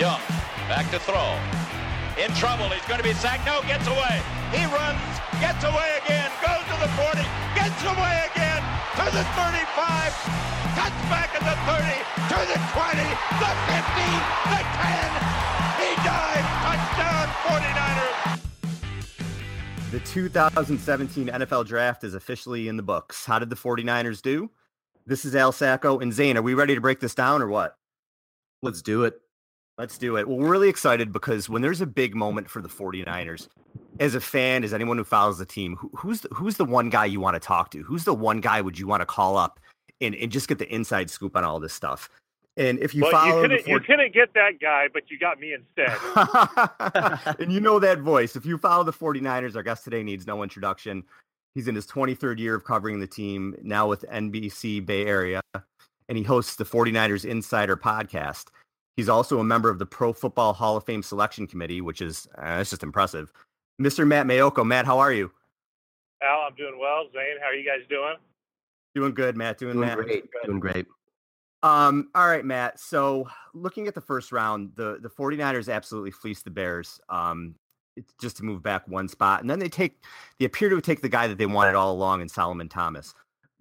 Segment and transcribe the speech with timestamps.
[0.00, 0.24] Young,
[0.64, 1.36] back to throw.
[2.16, 3.44] In trouble, he's going to be sacked.
[3.44, 4.16] No, gets away.
[4.48, 4.96] He runs,
[5.44, 7.20] gets away again, goes to the 40,
[7.52, 8.64] gets away again
[8.96, 9.60] to the 35,
[10.72, 11.84] cuts back at the 30,
[12.32, 12.96] to the 20,
[13.44, 14.08] the 50,
[14.48, 15.20] the 10.
[15.84, 18.40] He dives, touchdown 49ers.
[19.90, 23.26] The 2017 NFL Draft is officially in the books.
[23.26, 24.48] How did the 49ers do?
[25.04, 26.38] This is Al Sacco and Zane.
[26.38, 27.76] Are we ready to break this down or what?
[28.62, 29.20] Let's do it.
[29.80, 30.28] Let's do it.
[30.28, 33.48] Well, we're really excited because when there's a big moment for the 49ers,
[33.98, 36.90] as a fan, as anyone who follows the team, who, who's the, who's the one
[36.90, 37.82] guy you want to talk to?
[37.82, 39.58] Who's the one guy would you want to call up
[40.02, 42.10] and, and just get the inside scoop on all this stuff?
[42.58, 45.40] And if you well, follow, you couldn't, you couldn't get that guy, but you got
[45.40, 45.96] me instead.
[47.40, 48.36] and you know that voice.
[48.36, 51.04] If you follow the 49ers, our guest today needs no introduction.
[51.54, 56.18] He's in his 23rd year of covering the team, now with NBC Bay Area, and
[56.18, 58.48] he hosts the 49ers Insider podcast.
[58.96, 62.28] He's also a member of the Pro Football Hall of Fame Selection Committee, which is
[62.38, 63.32] uh, it's just impressive.
[63.80, 64.06] Mr.
[64.06, 64.66] Matt Maiocco.
[64.66, 65.30] Matt, how are you?
[66.22, 67.04] Al, I'm doing well.
[67.12, 68.16] Zane, how are you guys doing?
[68.94, 69.58] Doing good, Matt.
[69.58, 69.96] Doing, doing Matt.
[69.98, 70.24] great.
[70.44, 70.86] Doing great.
[71.62, 72.80] Um, all right, Matt.
[72.80, 77.00] So looking at the first round, the, the 49ers absolutely fleeced the Bears.
[77.08, 77.54] Um,
[77.96, 79.40] it's just to move back one spot.
[79.40, 80.04] And then they take
[80.38, 83.14] they appear to take the guy that they wanted all along in Solomon Thomas.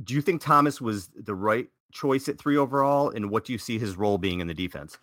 [0.03, 3.09] Do you think Thomas was the right choice at three overall?
[3.09, 4.97] And what do you see his role being in the defense?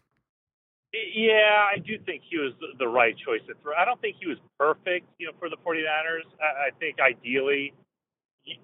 [1.14, 3.75] Yeah, I do think he was the right choice to three.
[3.78, 6.25] I don't think he was perfect, you know, for the 49ers.
[6.41, 7.75] I, I think ideally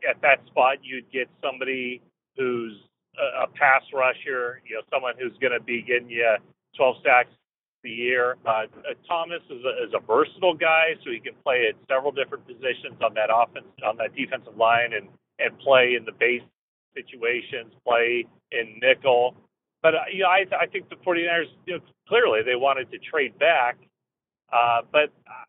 [0.09, 2.01] at that spot you'd get somebody
[2.37, 2.73] who's
[3.19, 6.37] a, a pass rusher, you know, someone who's going to be getting you
[6.77, 7.31] 12 sacks
[7.85, 8.37] a year.
[8.47, 8.67] Uh,
[9.09, 12.97] Thomas is a, is a versatile guy, so he can play at several different positions
[13.05, 16.43] on that offense, on that defensive line, and and play in the base
[16.95, 19.35] situations, play in nickel.
[19.83, 22.99] But uh, you know, I, I think the 49ers you know, clearly they wanted to
[22.99, 23.77] trade back,
[24.53, 25.45] uh, but uh,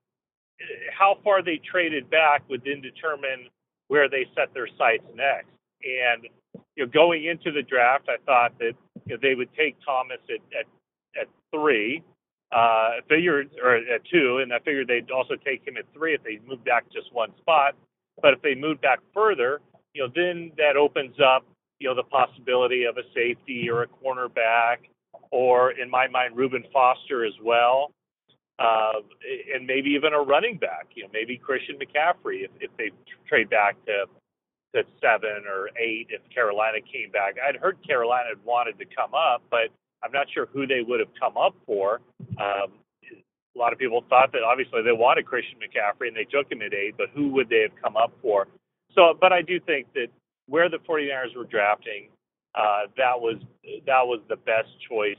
[0.97, 3.47] how far they traded back would then determine
[3.87, 5.49] where they set their sights next.
[5.83, 6.27] And
[6.75, 8.73] you know, going into the draft, I thought that
[9.05, 10.65] you know, they would take Thomas at at,
[11.21, 12.01] at three,
[12.51, 16.23] uh, figured or at two, and I figured they'd also take him at three if
[16.23, 17.75] they moved back just one spot.
[18.21, 19.61] But if they moved back further,
[19.93, 21.45] you know, then that opens up
[21.79, 24.77] you know, the possibility of a safety or a cornerback,
[25.31, 27.91] or in my mind, Reuben Foster as well,
[28.59, 29.01] uh,
[29.53, 30.87] and maybe even a running back.
[30.95, 32.91] You know, maybe Christian McCaffrey if, if they
[33.27, 34.05] trade back to
[34.75, 37.35] to seven or eight if Carolina came back.
[37.37, 39.69] I'd heard Carolina had wanted to come up, but
[40.03, 42.01] I'm not sure who they would have come up for.
[42.39, 42.73] Um,
[43.55, 46.61] a lot of people thought that obviously they wanted Christian McCaffrey and they took him
[46.61, 48.47] at eight, but who would they have come up for?
[48.95, 50.07] So, but I do think that
[50.47, 52.09] where the 49ers were drafting,
[52.55, 53.37] uh, that was
[53.85, 55.17] that was the best choice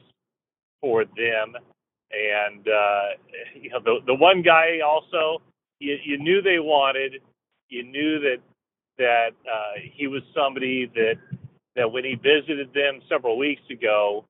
[0.81, 1.55] for them.
[2.13, 3.09] And uh,
[3.61, 5.43] you know, the the one guy also
[5.81, 7.21] you, you knew they wanted,
[7.69, 8.39] you knew that
[8.99, 11.17] that uh, he was somebody that
[11.77, 14.25] that when he visited them several weeks ago,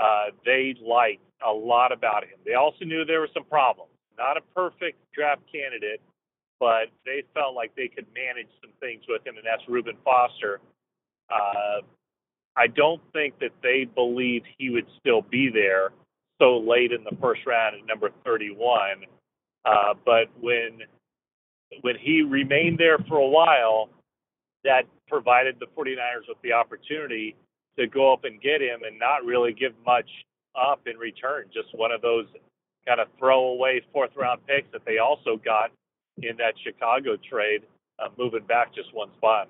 [0.00, 2.38] uh, they liked a lot about him.
[2.44, 3.92] They also knew there were some problems.
[4.18, 6.00] Not a perfect draft candidate,
[6.60, 10.60] but they felt like they could manage some things with him, and that's Reuben Foster.
[11.32, 11.80] Uh,
[12.56, 15.90] I don't think that they believed he would still be there
[16.38, 19.04] so late in the first round at number 31.
[19.64, 20.80] Uh, but when
[21.82, 23.88] when he remained there for a while,
[24.64, 27.36] that provided the 49ers with the opportunity
[27.78, 30.08] to go up and get him and not really give much
[30.60, 31.44] up in return.
[31.54, 32.26] Just one of those
[32.86, 35.70] kind of throwaway fourth round picks that they also got
[36.22, 37.62] in that Chicago trade,
[37.98, 39.48] uh, moving back just one spot.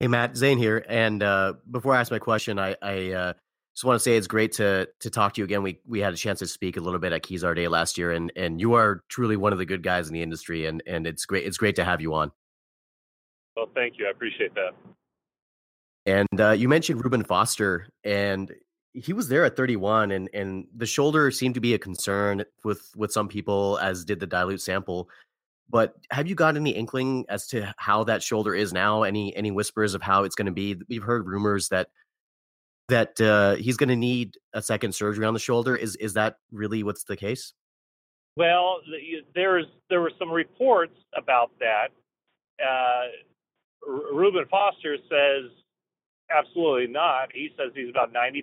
[0.00, 3.32] Hey Matt, Zane here, and uh, before I ask my question, I, I uh,
[3.74, 5.62] just want to say it's great to to talk to you again.
[5.62, 8.10] We we had a chance to speak a little bit at Kezar Day last year,
[8.10, 11.06] and and you are truly one of the good guys in the industry, and and
[11.06, 12.32] it's great it's great to have you on.
[13.56, 14.72] Well, thank you, I appreciate that.
[16.04, 18.52] And uh, you mentioned Reuben Foster, and
[18.94, 22.90] he was there at 31 and and the shoulder seemed to be a concern with
[22.96, 25.08] with some people as did the dilute sample
[25.72, 29.04] but have you got any inkling as to how that shoulder is now?
[29.04, 30.76] Any any whispers of how it's going to be?
[30.88, 31.88] We've heard rumors that
[32.88, 35.74] that uh, he's going to need a second surgery on the shoulder.
[35.74, 37.54] Is is that really what's the case?
[38.36, 38.80] Well
[39.34, 41.88] there's there were some reports about that.
[42.62, 43.06] Uh,
[44.12, 45.50] Reuben Foster says
[46.32, 47.28] Absolutely not.
[47.34, 48.42] He says he's about 90%.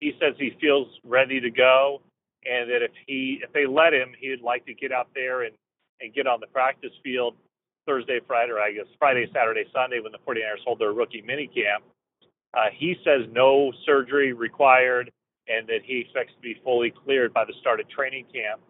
[0.00, 2.00] He says he feels ready to go
[2.44, 5.54] and that if he if they let him, he'd like to get out there and,
[6.00, 7.36] and get on the practice field
[7.86, 11.46] Thursday, Friday, or I guess Friday, Saturday, Sunday when the 49ers hold their rookie mini
[11.46, 11.84] camp.
[12.54, 15.10] Uh, he says no surgery required
[15.48, 18.60] and that he expects to be fully cleared by the start of training camp.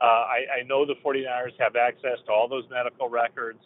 [0.00, 3.58] Uh, I, I know the 49ers have access to all those medical records.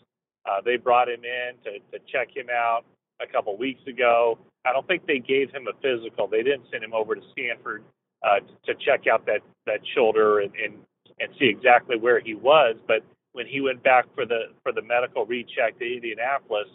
[0.45, 2.85] Uh, they brought him in to, to check him out
[3.23, 4.39] a couple weeks ago.
[4.65, 6.29] I don't think they gave him a physical.
[6.29, 7.85] They didn't send him over to Stanford
[8.23, 10.75] uh, to check out that that shoulder and, and
[11.21, 12.77] and see exactly where he was.
[12.87, 16.69] But when he went back for the for the medical recheck to Indianapolis,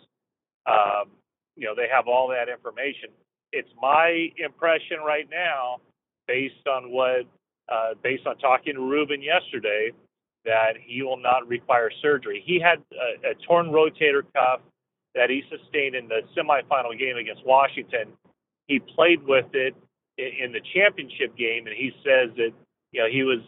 [0.65, 1.11] um,
[1.55, 3.09] you know they have all that information.
[3.53, 5.77] It's my impression right now,
[6.27, 7.25] based on what
[7.69, 9.91] uh, based on talking to Reuben yesterday,
[10.45, 12.43] that he will not require surgery.
[12.45, 14.61] He had a, a torn rotator cuff
[15.17, 18.13] that he sustained in the semifinal game against Washington.
[18.67, 19.75] He played with it
[20.17, 22.53] in the championship game, and he says that
[22.93, 23.41] you know he was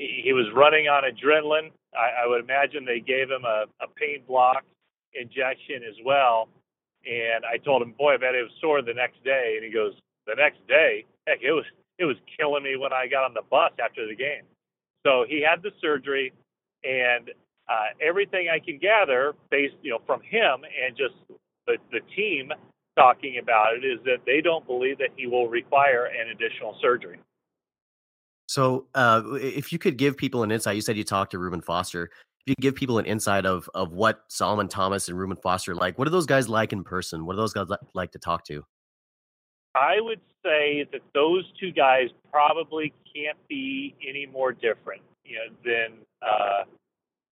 [0.00, 1.70] he was running on adrenaline.
[1.92, 4.64] I, I would imagine they gave him a, a pain block
[5.12, 6.48] injection as well.
[7.04, 9.54] And I told him, boy, I bet it was sore the next day.
[9.56, 9.92] And he goes,
[10.26, 11.64] the next day, heck, it was
[11.98, 14.48] it was killing me when I got on the bus after the game.
[15.04, 16.32] So he had the surgery,
[16.84, 17.30] and
[17.70, 21.14] uh, everything I can gather, based you know from him and just
[21.66, 22.50] the the team
[22.98, 27.18] talking about it, is that they don't believe that he will require an additional surgery.
[28.48, 31.60] So, uh, if you could give people an insight, you said you talked to Reuben
[31.60, 32.10] Foster.
[32.46, 35.98] If you give people an insight of of what Solomon Thomas and Reuben Foster like,
[35.98, 37.24] what are those guys like in person?
[37.24, 38.64] What are those guys like to talk to?
[39.76, 45.54] I would say that those two guys probably can't be any more different, you know,
[45.64, 46.64] than uh,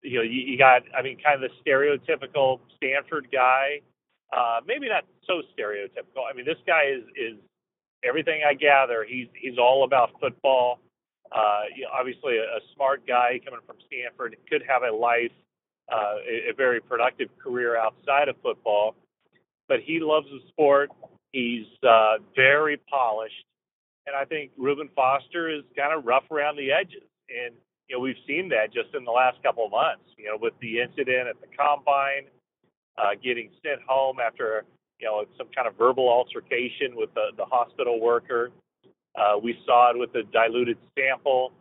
[0.03, 3.81] you know, you, you got, I mean, kind of the stereotypical Stanford guy.
[4.37, 6.23] Uh, maybe not so stereotypical.
[6.31, 7.39] I mean, this guy is is
[8.05, 9.05] everything I gather.
[9.09, 10.81] He's he's all about football.
[11.33, 15.33] Uh, you know, obviously, a, a smart guy coming from Stanford could have a life,
[15.91, 18.95] uh, a, a very productive career outside of football.
[19.67, 20.91] But he loves the sport.
[21.33, 23.45] He's uh, very polished,
[24.07, 27.09] and I think Reuben Foster is kind of rough around the edges.
[27.29, 27.55] And
[27.89, 30.05] you know, we've seen that just in the last couple of months.
[30.17, 32.29] You know, with the incident at the combine,
[32.99, 34.65] uh, getting sent home after
[35.01, 38.51] you know some kind of verbal altercation with the, the hospital worker.
[39.17, 41.53] Uh, we saw it with the diluted sample.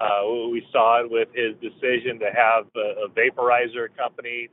[0.00, 4.48] Uh, we saw it with his decision to have a, a vaporizer company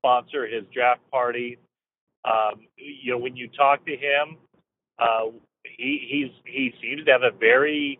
[0.00, 1.56] sponsor his draft party.
[2.24, 4.36] Um, you know, when you talk to him,
[4.98, 5.30] uh,
[5.64, 7.98] he he's he seems to have a very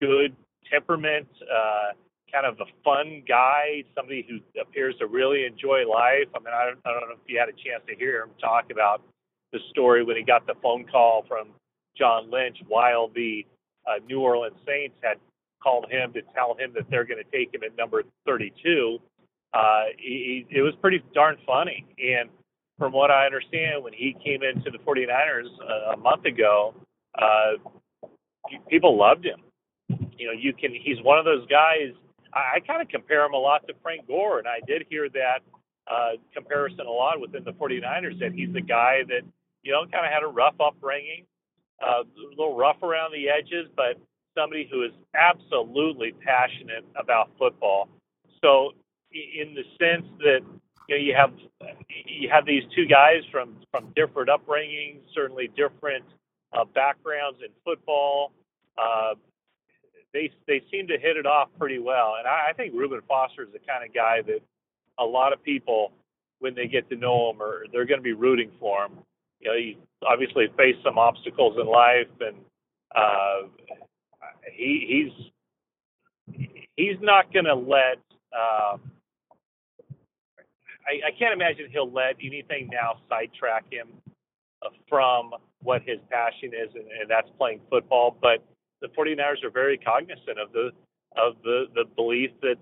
[0.00, 0.34] good
[0.70, 1.92] temperament, uh,
[2.34, 6.26] kind of a fun guy, somebody who appears to really enjoy life.
[6.34, 8.30] I mean, I don't, I don't know if you had a chance to hear him
[8.40, 9.02] talk about
[9.52, 11.48] the story when he got the phone call from
[11.96, 13.46] John Lynch while the
[13.86, 15.18] uh, New Orleans Saints had
[15.62, 18.98] called him to tell him that they're going to take him at number 32.
[19.52, 21.86] Uh, he, it was pretty darn funny.
[21.98, 22.28] And
[22.78, 26.74] from what I understand, when he came into the 49ers uh, a month ago,
[27.16, 27.52] uh,
[28.68, 29.40] people loved him
[30.18, 30.72] you know, you can.
[30.72, 31.92] He's one of those guys.
[32.32, 35.08] I, I kind of compare him a lot to Frank Gore, and I did hear
[35.10, 35.40] that
[35.90, 38.18] uh, comparison a lot within the 49ers.
[38.20, 39.22] That he's the guy that
[39.62, 41.24] you know kind of had a rough upbringing,
[41.82, 43.98] uh, a little rough around the edges, but
[44.36, 47.88] somebody who is absolutely passionate about football.
[48.42, 48.72] So,
[49.12, 50.40] in the sense that
[50.88, 51.32] you know you have
[52.06, 56.04] you have these two guys from from different upbringings, certainly different
[56.52, 58.32] uh, backgrounds in football.
[58.76, 59.14] Uh,
[60.14, 62.14] they they seem to hit it off pretty well.
[62.18, 64.40] And I, I think Reuben Foster is the kind of guy that
[64.98, 65.92] a lot of people,
[66.38, 68.92] when they get to know him, or they're going to be rooting for him.
[69.40, 69.78] You know, he
[70.08, 72.36] obviously faced some obstacles in life, and
[72.94, 73.48] uh,
[74.56, 75.10] he
[76.26, 76.36] he's
[76.76, 77.98] he's not going to let.
[78.32, 78.78] Uh,
[80.86, 83.88] I, I can't imagine he'll let anything now sidetrack him
[84.62, 88.16] uh, from what his passion is, and, and that's playing football.
[88.20, 88.44] But
[88.84, 90.70] the 49ers are very cognizant of the
[91.16, 92.56] of the the belief that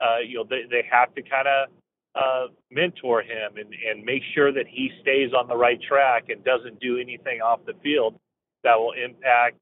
[0.00, 1.68] uh, you know they, they have to kind of
[2.14, 6.44] uh, mentor him and, and make sure that he stays on the right track and
[6.44, 8.14] doesn't do anything off the field
[8.62, 9.56] that will impact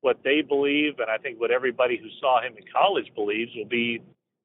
[0.00, 3.68] what they believe and I think what everybody who saw him in college believes will
[3.68, 4.02] be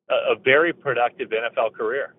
[0.10, 2.14] a, a very productive NFL career.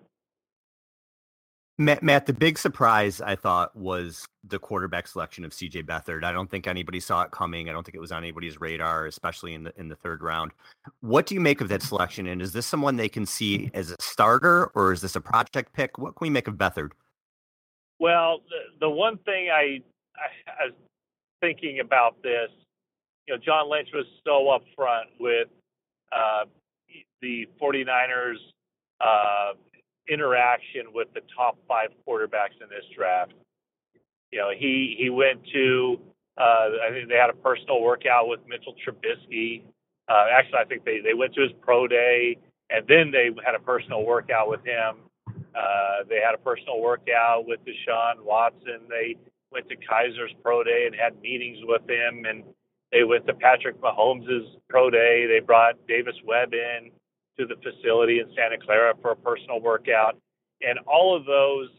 [1.77, 6.23] Matt, Matt, the big surprise I thought was the quarterback selection of CJ Beathard.
[6.23, 7.69] I don't think anybody saw it coming.
[7.69, 10.51] I don't think it was on anybody's radar, especially in the in the third round.
[10.99, 12.27] What do you make of that selection?
[12.27, 15.73] And is this someone they can see as a starter, or is this a project
[15.73, 15.97] pick?
[15.97, 16.91] What can we make of Beathard?
[17.99, 19.79] Well, the, the one thing I,
[20.15, 20.73] I, I was
[21.39, 22.49] thinking about this,
[23.27, 25.47] you know, John Lynch was so upfront with
[26.11, 26.45] uh,
[27.21, 28.35] the 49ers
[28.99, 29.53] uh,
[30.09, 33.33] interaction with the top five quarterbacks in this draft.
[34.31, 35.99] you know, he he went to
[36.37, 39.63] uh, I think they had a personal workout with Mitchell Trubisky.
[40.07, 42.37] Uh, actually, I think they they went to his pro day
[42.71, 44.97] and then they had a personal workout with him.
[45.53, 48.87] Uh, they had a personal workout with Deshaun Watson.
[48.89, 49.17] They
[49.51, 52.43] went to Kizer's pro day and had meetings with him, and
[52.91, 55.27] they went to Patrick Mahomes' pro day.
[55.27, 56.91] They brought Davis Webb in
[57.41, 60.15] to the facility in Santa Clara for a personal workout,
[60.61, 61.69] and all of those,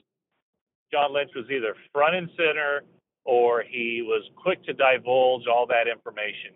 [0.91, 2.83] John Lynch was either front and center
[3.25, 6.51] or he was quick to divulge all that information.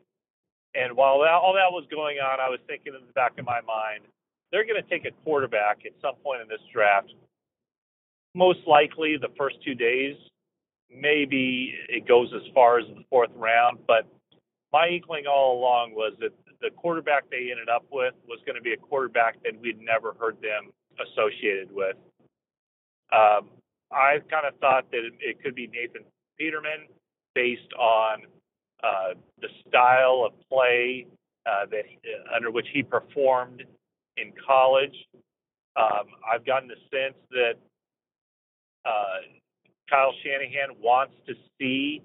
[0.74, 3.46] And while that, all that was going on, I was thinking in the back of
[3.46, 4.04] my mind,
[4.50, 7.14] they're going to take a quarterback at some point in this draft.
[8.34, 10.16] Most likely the first two days,
[10.90, 13.78] maybe it goes as far as the fourth round.
[13.86, 14.06] But
[14.72, 18.62] my inkling all along was that the quarterback they ended up with was going to
[18.62, 21.96] be a quarterback that we'd never heard them associated with.
[23.12, 23.50] Um,
[23.92, 26.02] I kind of thought that it, it could be Nathan
[26.38, 26.88] Peterman
[27.34, 28.22] based on
[28.82, 31.06] uh, the style of play
[31.46, 33.62] uh, that uh, under which he performed
[34.16, 34.94] in college.
[35.76, 37.54] Um, I've gotten the sense that
[38.84, 39.20] uh,
[39.88, 42.02] Kyle Shanahan wants to see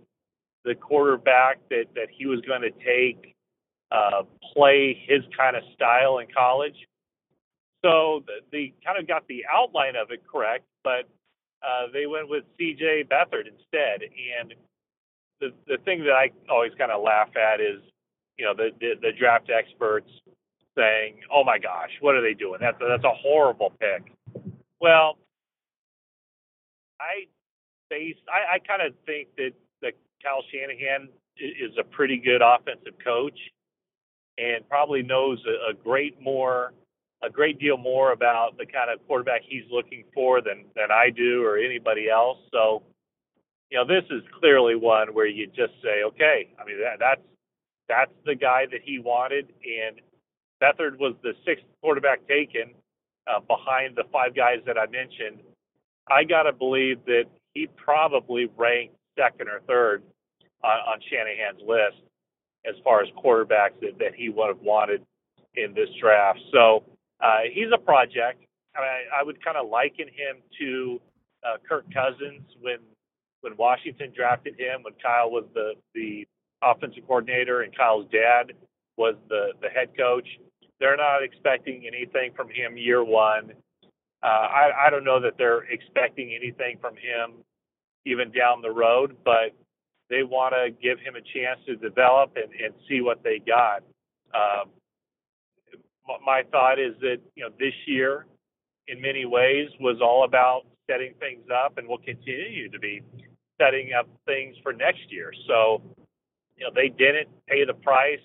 [0.65, 3.35] the quarterback that, that he was going to take
[3.91, 6.75] uh, play his kind of style in college.
[7.83, 11.09] So the, the kind of got the outline of it correct, but
[11.63, 13.05] uh, they went with C.J.
[13.11, 14.01] Beathard instead.
[14.03, 14.53] And
[15.39, 17.81] the the thing that I always kind of laugh at is,
[18.37, 20.09] you know, the, the the draft experts
[20.77, 22.59] saying, "Oh my gosh, what are they doing?
[22.61, 24.13] That's a, that's a horrible pick."
[24.79, 25.17] Well,
[26.99, 27.25] I
[27.89, 29.93] base I, I kind of think that that
[30.23, 33.37] Kyle Shanahan is a pretty good offensive coach
[34.41, 36.73] and probably knows a, a great more
[37.23, 41.09] a great deal more about the kind of quarterback he's looking for than than I
[41.11, 42.39] do or anybody else.
[42.51, 42.81] So,
[43.69, 47.21] you know, this is clearly one where you just say, okay, I mean that, that's
[47.87, 50.01] that's the guy that he wanted, and
[50.61, 52.73] Beathard was the sixth quarterback taken
[53.27, 55.41] uh, behind the five guys that I mentioned.
[56.09, 60.03] I got to believe that he probably ranked second or third
[60.63, 62.01] on, on Shanahan's list
[62.67, 65.01] as far as quarterbacks that, that he would have wanted
[65.55, 66.39] in this draft.
[66.51, 66.83] So
[67.21, 68.43] uh, he's a project.
[68.75, 71.01] I, I would kind of liken him to
[71.45, 72.77] uh, Kirk Cousins when
[73.41, 76.27] when Washington drafted him, when Kyle was the the
[76.63, 78.53] offensive coordinator and Kyle's dad
[78.97, 80.27] was the the head coach.
[80.79, 83.51] They're not expecting anything from him year one.
[84.23, 87.43] Uh, I, I don't know that they're expecting anything from him
[88.05, 89.53] even down the road, but
[90.11, 93.81] they want to give him a chance to develop and, and see what they got.
[94.35, 94.69] Um,
[96.25, 98.27] my thought is that you know this year,
[98.87, 103.01] in many ways, was all about setting things up, and will continue to be
[103.59, 105.31] setting up things for next year.
[105.47, 105.81] So,
[106.57, 108.19] you know, they didn't pay the price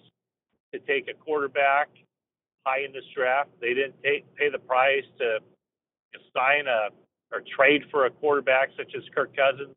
[0.72, 1.88] to take a quarterback
[2.66, 3.50] high in this draft.
[3.60, 6.88] They didn't take, pay the price to, to sign a
[7.32, 9.74] or trade for a quarterback such as Kirk Cousins.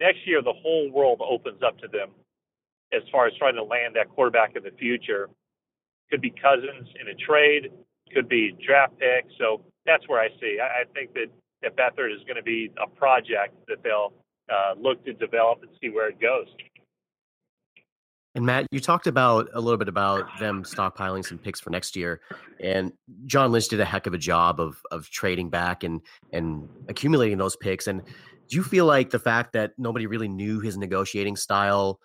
[0.00, 2.10] Next year, the whole world opens up to them
[2.92, 5.28] as far as trying to land that quarterback in the future.
[6.10, 7.70] Could be Cousins in a trade,
[8.12, 9.26] could be draft pick.
[9.38, 10.58] So that's where I see.
[10.60, 11.26] I, I think that,
[11.62, 14.12] that Beathard is going to be a project that they'll
[14.52, 16.46] uh, look to develop and see where it goes.
[18.34, 21.94] And Matt, you talked about a little bit about them stockpiling some picks for next
[21.94, 22.22] year,
[22.60, 22.92] and
[23.26, 26.00] John Lynch did a heck of a job of of trading back and
[26.32, 27.86] and accumulating those picks.
[27.86, 28.02] And
[28.52, 31.98] do you feel like the fact that nobody really knew his negotiating style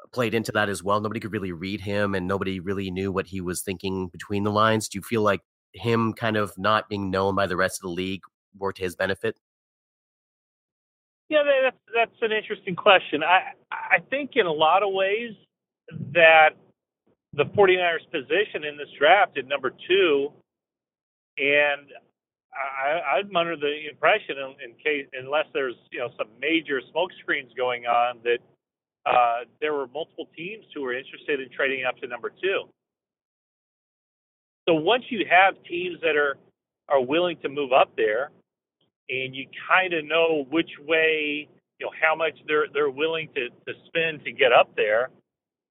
[0.00, 1.00] uh, played into that as well?
[1.00, 4.52] Nobody could really read him, and nobody really knew what he was thinking between the
[4.52, 4.88] lines.
[4.88, 5.40] Do you feel like
[5.74, 8.20] him kind of not being known by the rest of the league
[8.56, 9.40] worked to his benefit?
[11.28, 13.24] Yeah, that's that's an interesting question.
[13.24, 15.32] I I think in a lot of ways
[16.12, 16.50] that
[17.32, 20.28] the 49ers position in this draft at number two,
[21.38, 21.88] and
[22.52, 27.10] I, I'm under the impression, in, in case unless there's you know some major smoke
[27.20, 28.38] screens going on, that
[29.06, 32.64] uh, there were multiple teams who were interested in trading up to number two.
[34.68, 36.36] So once you have teams that are
[36.88, 38.30] are willing to move up there,
[39.08, 43.48] and you kind of know which way, you know, how much they're they're willing to
[43.48, 45.10] to spend to get up there,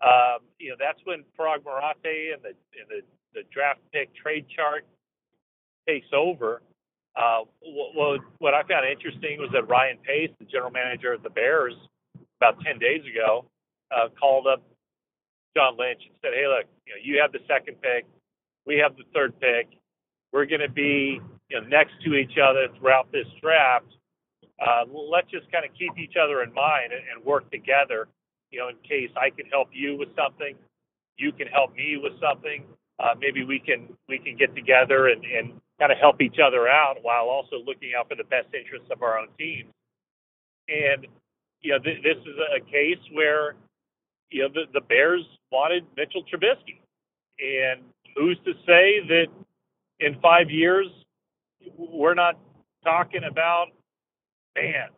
[0.01, 3.01] um, you know, that's when Paraag Marathe and the and the,
[3.33, 4.85] the draft pick trade chart
[5.87, 6.61] takes over.
[7.15, 11.31] Uh, what, what I found interesting was that Ryan Pace, the general manager of the
[11.31, 11.73] Bears,
[12.39, 13.45] about 10 days ago,
[13.89, 14.61] uh, called up
[15.55, 18.05] John Lynch and said, "Hey, look, you know, you have the second pick,
[18.67, 19.69] we have the third pick.
[20.33, 23.85] We're going to be you know, next to each other throughout this draft.
[24.61, 28.07] uh, let's just kind of keep each other in mind and, and work together.
[28.51, 30.55] You know, in case I can help you with something,
[31.17, 32.63] you can help me with something.
[32.99, 36.67] Uh, maybe we can we can get together and, and kind of help each other
[36.67, 39.67] out while also looking out for the best interests of our own team.
[40.69, 41.07] And
[41.61, 43.55] you know, th- this is a case where
[44.29, 46.81] you know the, the Bears wanted Mitchell Trubisky,
[47.39, 47.81] and
[48.15, 49.27] who's to say that
[49.99, 50.87] in five years
[51.77, 52.39] we're not
[52.83, 53.67] talking about
[54.55, 54.89] man,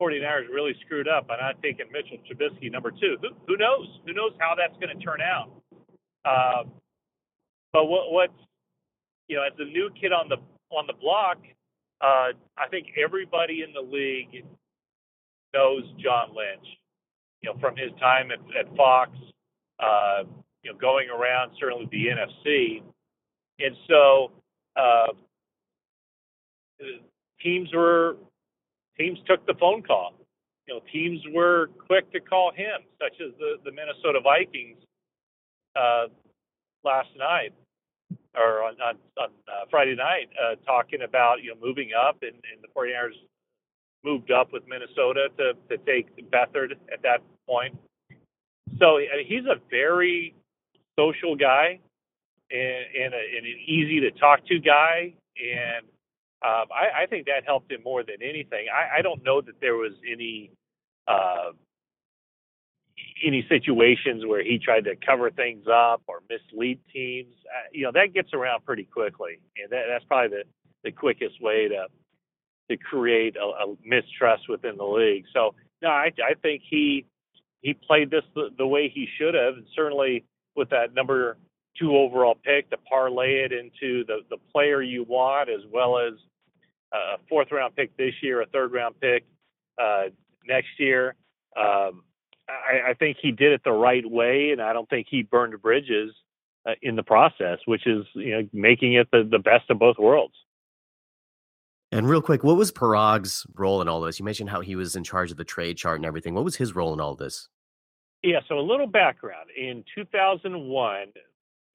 [0.00, 3.16] 49ers really screwed up by not taking Mitchell Trubisky number two.
[3.20, 3.86] Who, who knows?
[4.06, 5.50] Who knows how that's going to turn out?
[6.24, 6.64] Uh,
[7.72, 8.32] but what, what's
[9.28, 10.36] you know, as a new kid on the
[10.70, 11.38] on the block,
[12.00, 14.44] uh, I think everybody in the league
[15.54, 16.66] knows John Lynch.
[17.42, 19.10] You know, from his time at, at Fox,
[19.78, 20.24] uh,
[20.62, 22.82] you know, going around certainly the NFC,
[23.58, 24.32] and so
[24.76, 25.12] uh,
[27.42, 28.16] teams were
[28.98, 30.14] teams took the phone call.
[30.66, 34.78] You know, teams were quick to call him, such as the the Minnesota Vikings
[35.76, 36.06] uh,
[36.84, 37.52] last night
[38.36, 42.32] or on on, on uh, Friday night, uh, talking about you know moving up, and,
[42.32, 43.16] and the 49ers
[44.04, 47.76] moved up with Minnesota to to take Beathard at that point.
[48.78, 50.34] So he's a very
[50.98, 51.80] social guy
[52.50, 55.86] and, and, a, and an easy to talk to guy, and
[56.44, 58.66] um, I, I think that helped him more than anything.
[58.72, 60.50] I, I don't know that there was any
[61.08, 61.52] uh,
[63.24, 67.34] any situations where he tried to cover things up or mislead teams.
[67.46, 70.44] Uh, you know that gets around pretty quickly, and that, that's probably the
[70.84, 71.86] the quickest way to
[72.70, 75.24] to create a, a mistrust within the league.
[75.32, 77.06] So no, I, I think he
[77.62, 81.36] he played this the, the way he should have, and certainly with that number
[81.78, 86.14] two overall pick to parlay it into the the player you want, as well as
[86.92, 89.24] a fourth round pick this year, a third round pick
[89.82, 90.04] uh,
[90.46, 91.14] next year.
[91.56, 92.02] Um,
[92.48, 95.60] I, I think he did it the right way, and I don't think he burned
[95.60, 96.12] bridges
[96.66, 99.98] uh, in the process, which is you know making it the, the best of both
[99.98, 100.34] worlds.
[101.92, 104.18] And real quick, what was Paraag's role in all this?
[104.18, 106.34] You mentioned how he was in charge of the trade chart and everything.
[106.34, 107.48] What was his role in all this?
[108.22, 109.50] Yeah, so a little background.
[109.56, 111.12] In 2001,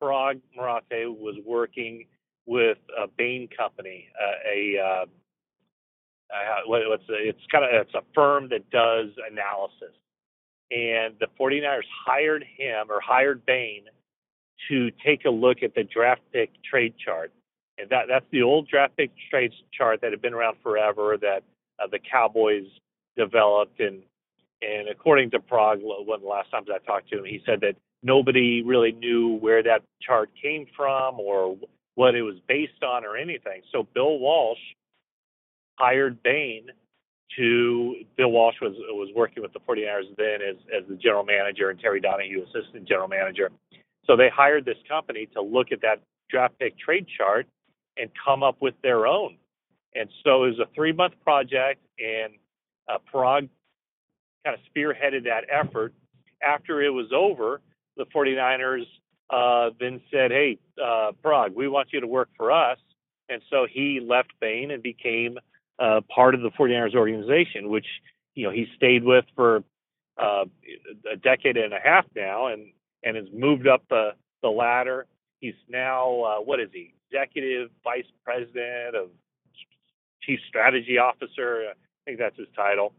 [0.02, 2.06] Paraag Marathe was working
[2.46, 5.06] with a Bain company, uh, a uh,
[6.34, 9.96] uh, what's a, it's kind of it's a firm that does analysis,
[10.72, 13.84] and the 49ers hired him or hired Bain
[14.70, 17.32] to take a look at the draft pick trade chart,
[17.78, 21.44] and that that's the old draft pick trade chart that had been around forever that
[21.80, 22.68] uh, the Cowboys
[23.18, 24.02] developed and
[24.62, 27.62] and according to Paraag, one of the last times I talked to him, he said
[27.62, 31.58] that nobody really knew where that chart came from or
[31.96, 33.62] what it was based on or anything.
[33.72, 34.60] So Bill Walsh
[35.80, 36.68] hired Bain
[37.38, 41.70] to Bill Walsh was was working with the 49ers then as as the general manager
[41.70, 43.50] and Terry Donahue assistant general manager.
[44.06, 47.48] So they hired this company to look at that draft pick trade chart
[47.98, 49.38] and come up with their own.
[49.94, 52.34] And so it was a three month project, and
[52.90, 53.50] uh, Paraag
[54.46, 55.94] kind of spearheaded that effort.
[56.42, 57.62] After it was over,
[57.98, 58.86] the 49ers
[59.30, 61.12] uh, then said, "Hey, uh,
[61.54, 62.78] we want you to work for us."
[63.30, 65.38] And so he left Bain and became
[65.82, 67.88] uh, part of the 49ers organization, which
[68.36, 69.64] you know he stayed with for
[70.22, 70.46] uh,
[71.12, 72.68] a decade and a half now, and
[73.04, 75.08] and has moved up the the ladder.
[75.40, 76.94] He's now uh, what is he?
[77.12, 79.10] Executive vice president of
[80.22, 81.66] chief strategy officer.
[81.72, 81.74] I
[82.06, 82.94] think that's his title.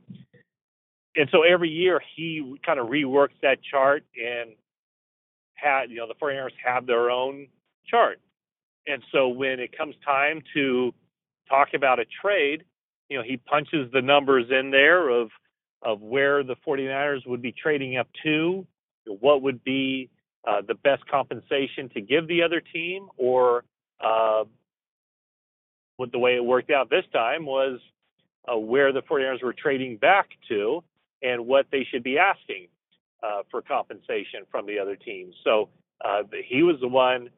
[1.14, 4.51] And so every year he kind of reworks that chart and
[5.55, 7.49] had, you know, the 49ers have their own
[7.87, 8.18] chart.
[8.87, 10.92] And so when it comes time to
[11.49, 12.64] talk about a trade,
[13.12, 15.29] you know, he punches the numbers in there of
[15.83, 18.64] of where the 49ers would be trading up to,
[19.05, 20.09] what would be
[20.48, 23.64] uh, the best compensation to give the other team, or
[24.01, 24.44] uh,
[25.96, 27.81] what the way it worked out this time was
[28.51, 30.83] uh, where the 49ers were trading back to
[31.22, 32.68] and what they should be asking
[33.22, 35.35] uh, for compensation from the other teams.
[35.44, 35.68] So
[36.05, 37.29] uh, he was the one,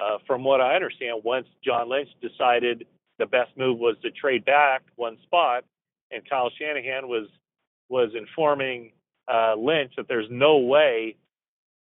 [0.00, 2.86] uh, from what I understand, once John Lynch decided
[3.18, 5.64] the best move was to trade back one spot,
[6.10, 7.28] and Kyle Shanahan was
[7.88, 8.92] was informing
[9.32, 11.16] uh, Lynch that there's no way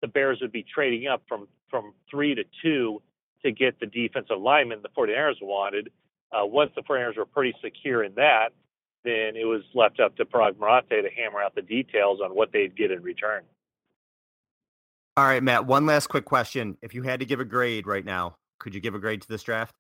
[0.02, 3.02] the Bears would be trading up from from three to two
[3.44, 5.90] to get the defensive lineman the 49ers wanted.
[6.32, 8.50] Uh, once the 49ers were pretty secure in that,
[9.04, 12.52] then it was left up to Paraag Marathe to hammer out the details on what
[12.52, 13.44] they'd get in return.
[15.16, 16.78] All right, Matt, one last quick question.
[16.82, 19.28] If you had to give a grade right now, could you give a grade to
[19.28, 19.76] this draft?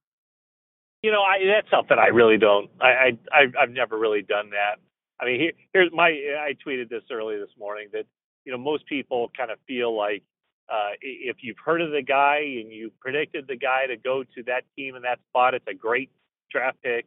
[1.03, 2.69] You know, I, that's something I really don't.
[2.81, 4.79] I, I I've never really done that.
[5.19, 6.07] I mean, here, here's my.
[6.07, 8.05] I tweeted this early this morning that
[8.45, 10.23] you know most people kind of feel like
[10.71, 14.43] uh, if you've heard of the guy and you predicted the guy to go to
[14.43, 16.09] that team in that spot, it's a great
[16.51, 17.05] draft pick.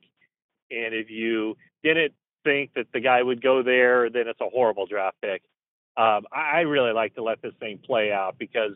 [0.70, 2.12] And if you didn't
[2.44, 5.42] think that the guy would go there, then it's a horrible draft pick.
[5.96, 8.72] Um, I, I really like to let this thing play out because,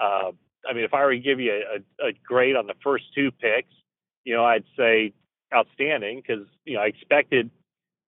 [0.00, 0.30] uh,
[0.68, 3.30] I mean, if I were to give you a, a grade on the first two
[3.32, 3.74] picks,
[4.24, 5.12] you know, I'd say
[5.54, 7.50] outstanding because, you know, I expected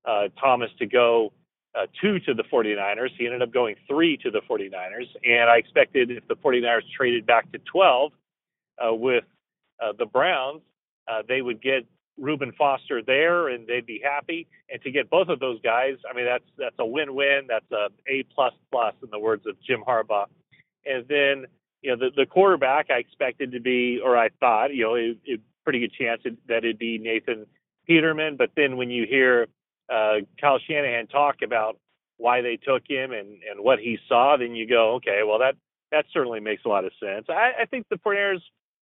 [0.04, 1.32] uh, Thomas to go
[1.74, 3.10] uh, two to the 49ers.
[3.18, 5.08] He ended up going three to the 49ers.
[5.24, 8.12] And I expected if the 49ers traded back to 12
[8.78, 9.24] uh, with
[9.82, 10.62] uh, the Browns,
[11.08, 11.86] uh, they would get
[12.18, 14.46] Reuben Foster there and they'd be happy.
[14.70, 17.46] And to get both of those guys, I mean, that's that's a win-win.
[17.48, 20.26] That's a A plus plus in the words of Jim Harbaugh.
[20.84, 21.46] And then,
[21.82, 25.18] you know, the, the quarterback I expected to be, or I thought, you know, it,
[25.24, 27.46] it pretty good chance it, that it'd be Nathan
[27.86, 28.36] Peterman.
[28.36, 29.48] But then when you hear
[29.92, 31.78] uh, Kyle Shanahan talk about
[32.16, 35.56] why they took him and, and what he saw, then you go, okay, well that
[35.90, 37.26] that certainly makes a lot of sense.
[37.28, 38.40] I, I think the 49ers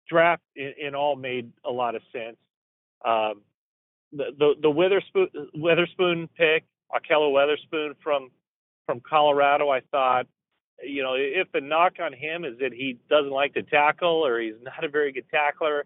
[0.09, 2.37] draft in, in, all made a lot of sense.
[3.05, 3.43] Um,
[4.13, 8.31] the the, the Witherspoon, Witherspoon pick, Ahkello Witherspoon from
[8.87, 10.27] from Colorado, I thought,
[10.83, 14.41] you know, if the knock on him is that he doesn't like to tackle or
[14.41, 15.85] he's not a very good tackler,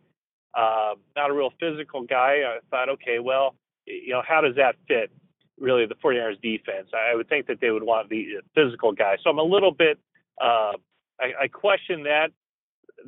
[0.54, 3.54] uh, not a real physical guy, I thought, okay, well,
[3.86, 5.10] you know, how does that fit
[5.58, 6.88] really the 49ers defense?
[6.94, 9.16] I would think that they would want the physical guy.
[9.22, 9.98] So I'm a little bit,
[10.40, 10.72] uh,
[11.20, 12.28] I, I question that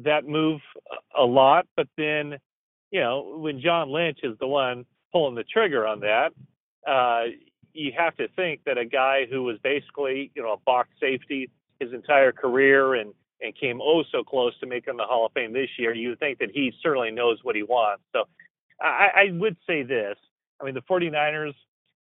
[0.05, 0.61] that move
[1.18, 1.66] a lot.
[1.77, 2.37] But then,
[2.90, 6.33] you know, when John Lynch is the one pulling the trigger on that,
[6.87, 7.31] uh,
[7.72, 11.51] you have to think that a guy who was basically, you know, a box safety
[11.80, 13.12] his entire career and
[13.42, 16.38] and came oh so close to making the Hall of Fame this year, you think
[16.38, 18.02] that he certainly knows what he wants.
[18.12, 18.24] So
[18.80, 20.16] I, I would say this.
[20.58, 21.52] I mean, the 49ers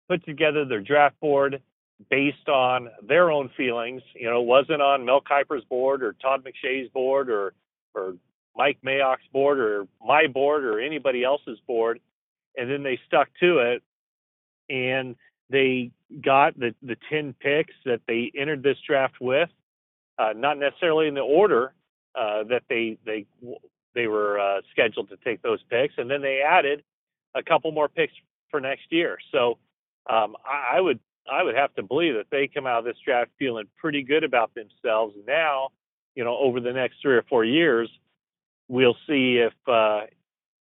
[0.08, 1.60] put together their draft board
[2.08, 4.02] based on their own feelings.
[4.14, 7.54] You know, wasn't on Mel Kiper's board or Todd McShay's board or
[7.94, 8.14] or
[8.56, 12.00] Mike Mayock's board or my board or anybody else's board.
[12.56, 13.82] And then they stuck to it
[14.70, 15.16] and
[15.50, 15.90] they
[16.24, 19.48] got the, the 10 picks that they entered this draft with,
[20.18, 21.72] uh, not necessarily in the order
[22.14, 23.26] uh, that they they
[23.94, 26.82] they were uh, scheduled to take those picks, and then they added
[27.34, 28.12] a couple more picks
[28.50, 29.18] for next year.
[29.32, 29.58] So
[30.08, 31.00] um, I, I would
[31.30, 34.24] I would have to believe that they come out of this draft feeling pretty good
[34.24, 35.14] about themselves.
[35.26, 35.70] Now,
[36.14, 37.90] you know, over the next three or four years,
[38.68, 40.02] we'll see if uh,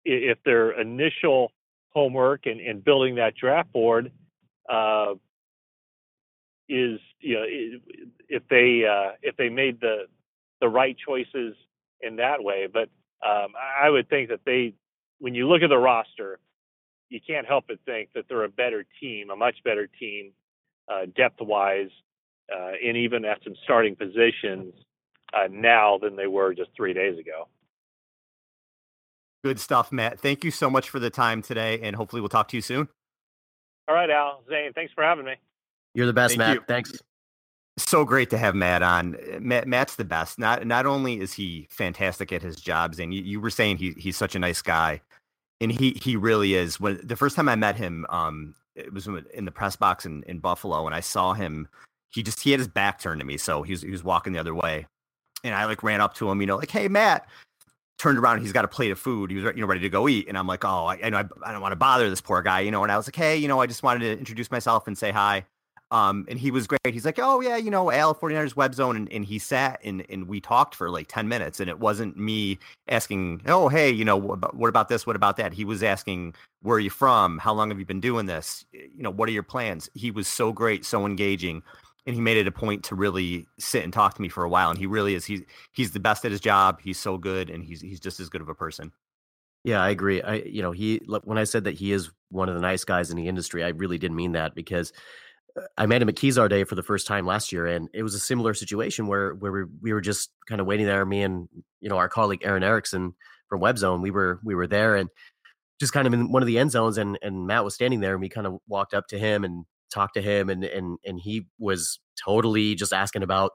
[0.06, 1.52] if their initial
[1.92, 4.12] homework and, and building that draft board
[4.70, 5.14] uh,
[6.70, 7.46] is you know
[8.30, 10.04] if they uh, if they made the
[10.62, 11.56] the right choices
[12.02, 12.68] in that way.
[12.72, 12.90] But
[13.26, 14.74] um, I would think that they,
[15.20, 16.40] when you look at the roster,
[17.10, 20.32] you can't help but think that they're a better team, a much better team,
[20.92, 21.90] uh, depth wise,
[22.54, 24.74] uh, and even at some starting positions
[25.34, 27.48] uh, now than they were just three days ago.
[29.44, 30.20] Good stuff, Matt.
[30.20, 32.90] Thank you so much for the time today, and hopefully we'll talk to you soon.
[33.88, 34.44] All right, Al.
[34.50, 35.34] Zane, thanks for having me.
[36.00, 36.56] You're the best, Thank Matt.
[36.56, 36.64] You.
[36.68, 36.94] Thanks.
[37.78, 39.16] So great to have Matt on.
[39.40, 40.40] Matt, Matt's the best.
[40.40, 43.92] Not not only is he fantastic at his jobs, and you, you were saying he
[43.98, 45.02] he's such a nice guy
[45.62, 46.80] and he he really is.
[46.80, 50.24] When the first time I met him, um, it was in the press box in,
[50.24, 51.68] in Buffalo, and I saw him.
[52.10, 54.34] He just he had his back turned to me, so he was he was walking
[54.34, 54.88] the other way,
[55.44, 57.28] and I like ran up to him, you know, like, "Hey, Matt."
[57.98, 59.30] Turned around, he's got a plate of food.
[59.30, 61.18] He was you know ready to go eat, and I'm like, "Oh, I, I know
[61.18, 63.16] I, I don't want to bother this poor guy, you know." And I was like,
[63.18, 65.46] "Hey, you know, I just wanted to introduce myself and say hi."
[65.92, 66.80] Um, and he was great.
[66.86, 68.96] He's like, oh yeah, you know, Al 49ers web zone.
[68.96, 72.16] And, and he sat and, and we talked for like 10 minutes and it wasn't
[72.16, 75.08] me asking, oh, hey, you know, what about, this?
[75.08, 75.54] What about that?
[75.54, 77.40] He was asking, where are you from?
[77.40, 78.66] How long have you been doing this?
[78.72, 79.90] You know, what are your plans?
[79.96, 81.64] He was so great, so engaging.
[82.06, 84.50] And he made it a point to really sit and talk to me for a
[84.50, 84.70] while.
[84.70, 85.42] And he really is, he's,
[85.74, 86.80] he's the best at his job.
[86.82, 87.50] He's so good.
[87.50, 88.92] And he's, he's just as good of a person.
[89.64, 90.22] Yeah, I agree.
[90.22, 93.10] I, you know, he, when I said that he is one of the nice guys
[93.10, 94.94] in the industry, I really didn't mean that because
[95.78, 98.16] I met him at Kezar Day for the first time last year, and it was
[98.16, 101.06] a similar situation where where we, we were just kind of waiting there.
[101.06, 101.48] Me and
[101.82, 103.16] you know our colleague Aaron Erickson
[103.48, 105.10] from WebZone, we were we were there and
[105.80, 108.14] just kind of in one of the end zones, and and Matt was standing there,
[108.14, 111.20] and we kind of walked up to him and talked to him, and and and
[111.20, 113.52] he was totally just asking about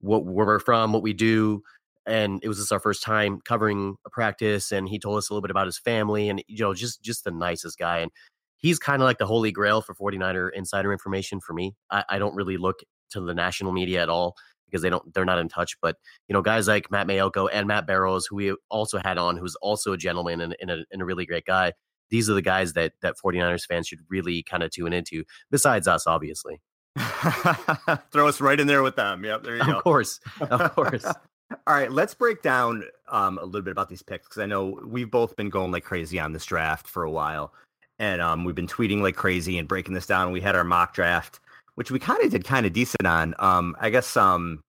[0.00, 1.62] what where we're from, what we do,
[2.06, 5.32] and it was just our first time covering a practice, and he told us a
[5.32, 8.10] little bit about his family, and you know just just the nicest guy, and
[8.58, 11.74] he's kind of like the holy grail for 49er insider information for me.
[11.90, 14.34] I, I, don't really look to the national media at all
[14.66, 15.76] because they don't they're not in touch.
[15.80, 15.96] But
[16.28, 19.56] you know, guys like Matt Maiocco and Matt Barrows, who we also had on, who's
[19.56, 21.72] also a gentleman and, and, a, and a really great guy.
[22.10, 25.88] these are the guys that that 49ers fans should really kind of tune into, besides
[25.88, 26.60] us, obviously.
[28.10, 29.24] Throw us right in there with them.
[29.24, 29.76] Yep, there you of go.
[29.78, 30.20] Of course.
[30.40, 31.04] Of course.
[31.04, 34.80] All right, let's break down um, a little bit about these picks because I know
[34.84, 37.52] we've both been going like crazy on this draft for a while,
[37.98, 40.32] and um, we've been tweeting like crazy and breaking this down.
[40.32, 41.40] We had our mock draft,
[41.74, 43.34] which we kind of did kind of decent on.
[43.38, 44.60] Um, I guess um,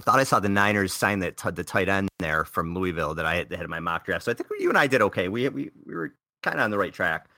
[0.00, 3.26] thought I saw the Niners sign that t- the tight end there from Louisville that
[3.26, 4.24] I had, had in my mock draft.
[4.24, 5.28] So I think you and I did okay.
[5.28, 7.28] We we we were kind of on the right track.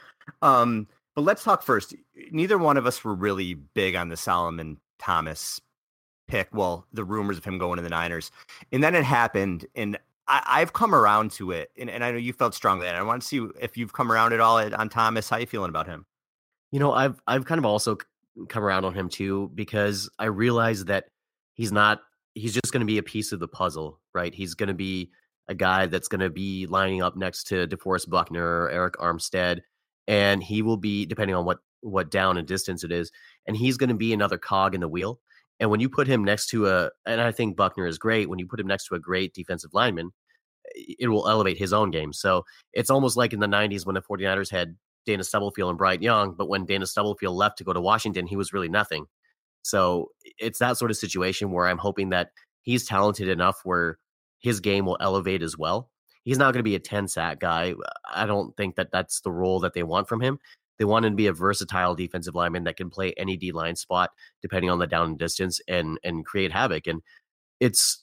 [0.41, 1.95] Um, but let's talk first.
[2.31, 5.61] Neither one of us were really big on the Solomon Thomas
[6.29, 6.49] pick.
[6.53, 8.31] Well, the rumors of him going to the Niners,
[8.71, 9.99] and then it happened, and
[10.33, 12.87] I, have come around to it, and, and I know you felt strongly.
[12.87, 15.29] And I want to see if you've come around at all on Thomas.
[15.29, 16.07] How you feeling about him?
[16.71, 17.99] You know, I've I've kind of also
[18.49, 21.05] come around on him too because I realize that
[21.55, 22.01] he's not.
[22.35, 24.35] He's just going to be a piece of the puzzle, right?
[24.35, 25.11] He's going to be
[25.49, 29.61] a guy that's going to be lining up next to DeForest Buckner, Arik Armstead,
[30.09, 33.11] and he will be depending on what what down and distance it is,
[33.47, 35.21] and he's going to be another cog in the wheel.
[35.61, 38.39] And when you put him next to a, and I think Buckner is great, when
[38.39, 40.11] you put him next to a great defensive lineman,
[40.75, 42.13] it will elevate his own game.
[42.13, 46.03] So it's almost like in the 90s when the 49ers had Dana Stubblefield and Bryant
[46.03, 49.07] Young, but when Dana Stubblefield left to go to Washington, he was really nothing.
[49.63, 52.31] So it's that sort of situation where I'm hoping that
[52.63, 53.99] he's talented enough where
[54.41, 55.91] his game will elevate as well.
[56.25, 57.75] He's not going to be a 10 sack guy.
[58.13, 60.39] I don't think that that's the role that they want from him.
[60.79, 63.77] They want him to be a versatile defensive lineman that can play any D line
[63.77, 66.87] spot depending on the down and distance and and create havoc.
[66.87, 67.03] And
[67.61, 68.02] it's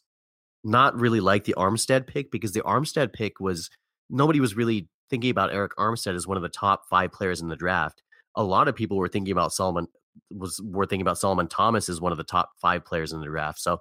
[0.64, 3.70] not really like the Armstead pick because the Armstead pick was
[4.10, 7.48] nobody was really thinking about Arik Armstead as one of the top five players in
[7.48, 8.02] the draft.
[8.36, 9.88] A lot of people were thinking about Solomon
[10.32, 13.26] was were thinking about Solomon Thomas as one of the top five players in the
[13.26, 13.60] draft.
[13.60, 13.80] So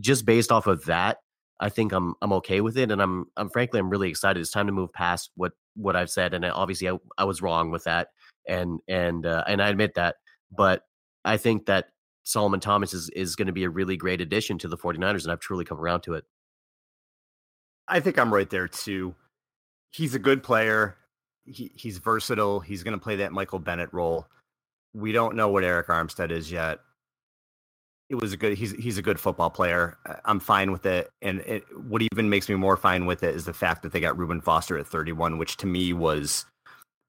[0.00, 1.18] just based off of that,
[1.60, 4.40] I think I'm I'm okay with it, and I'm I'm frankly I'm really excited.
[4.40, 7.70] It's time to move past what what I've said, and obviously I, I was wrong
[7.70, 8.08] with that,
[8.48, 10.16] and and uh, and I admit that.
[10.56, 10.82] But
[11.24, 11.86] I think that
[12.24, 15.32] Solomon Thomas is is going to be a really great addition to the 49ers, and
[15.32, 16.24] I've truly come around to it.
[17.86, 19.14] I think I'm right there too.
[19.92, 20.96] He's a good player.
[21.44, 22.60] He, he's versatile.
[22.60, 24.26] He's going to play that Michael Bennett role.
[24.94, 26.80] We don't know what Arik Armstead is yet
[28.10, 29.98] it was a good he's he's a good football player.
[30.24, 31.10] I'm fine with it.
[31.22, 34.00] And it, what even makes me more fine with it is the fact that they
[34.00, 36.44] got Reuben Foster at 31, which to me was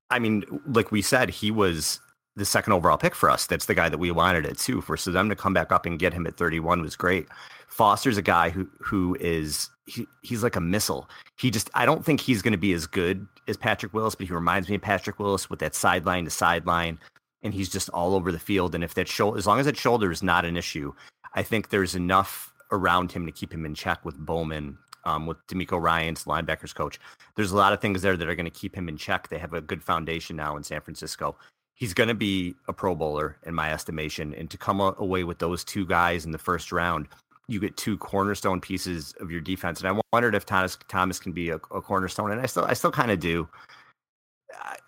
[0.09, 1.99] I mean, like we said, he was
[2.35, 3.45] the second overall pick for us.
[3.45, 4.81] That's the guy that we wanted it too.
[4.81, 7.27] For so them to come back up and get him at 31 was great.
[7.67, 11.09] Foster's a guy who who is he, he's like a missile.
[11.37, 14.27] He just I don't think he's going to be as good as Patrick Willis, but
[14.27, 16.99] he reminds me of Patrick Willis with that sideline to sideline
[17.45, 18.73] and he's just all over the field.
[18.75, 20.93] And if that shoulder, as long as that shoulder is not an issue,
[21.35, 25.37] I think there's enough around him to keep him in check with Bowman, um, with
[25.47, 26.99] DeMeco Ryans, linebackers coach.
[27.35, 29.29] There's a lot of things there that are going to keep him in check.
[29.29, 31.37] They have a good foundation now in San Francisco.
[31.75, 35.39] He's going to be a Pro Bowler in my estimation, and to come away with
[35.39, 37.07] those two guys in the first round,
[37.47, 39.81] you get two cornerstone pieces of your defense.
[39.81, 42.73] And I wondered if Thomas Thomas can be a, a cornerstone, and I still I
[42.73, 43.47] still kind of do.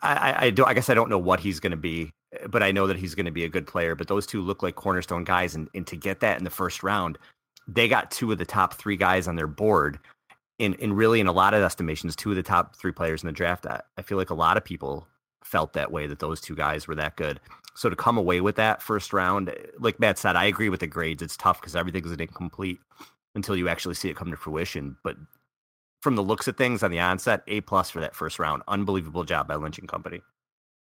[0.01, 0.63] I, I, I do.
[0.65, 2.11] I guess I don't know what he's going to be
[2.49, 3.95] but I know that he's going to be a good player.
[3.95, 6.83] But those two look like cornerstone guys, and, and to get that in the first
[6.83, 7.17] round,
[7.67, 9.99] they got two of the top three guys on their board.
[10.59, 13.27] In, in really, in a lot of estimations, two of the top three players in
[13.27, 13.67] the draft.
[13.67, 15.07] I, I feel like a lot of people
[15.47, 17.39] felt that way that those two guys were that good.
[17.75, 20.87] So to come away with that first round, like Matt said, I agree with the
[20.87, 21.21] grades.
[21.21, 22.79] It's tough because everything's incomplete
[23.35, 24.97] until you actually see it come to fruition.
[25.03, 25.15] But
[26.01, 28.63] from the looks of things on the onset, A plus for that first round.
[28.67, 30.21] Unbelievable job by Lynch and Company.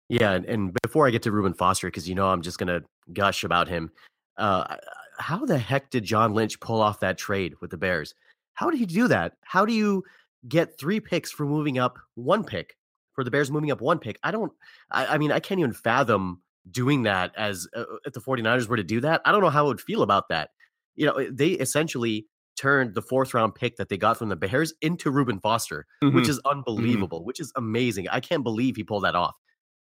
[0.08, 2.82] Yeah, and, and before I get to Reuben Foster, because you know I'm just gonna
[3.12, 3.90] gush about him.
[4.38, 4.76] Uh,
[5.18, 8.14] how the heck did John Lynch pull off that trade with the Bears?
[8.54, 9.34] How did he do that?
[9.42, 10.04] How do you
[10.48, 12.76] get three picks for moving up one pick
[13.16, 14.18] for the Bears moving up one pick?
[14.22, 14.52] I don't.
[14.92, 17.32] I, I mean, I can't even fathom doing that.
[17.36, 19.80] As uh, if the 49ers were to do that, I don't know how I would
[19.80, 20.50] feel about that.
[20.94, 22.26] You know, they essentially
[22.56, 26.14] turned the fourth round pick that they got from the Bears into Reuben Foster, mm-hmm.
[26.14, 26.58] which is mm-hmm.
[26.58, 27.26] unbelievable, mm-hmm.
[27.26, 28.08] which is amazing.
[28.08, 29.36] I can't believe he pulled that off.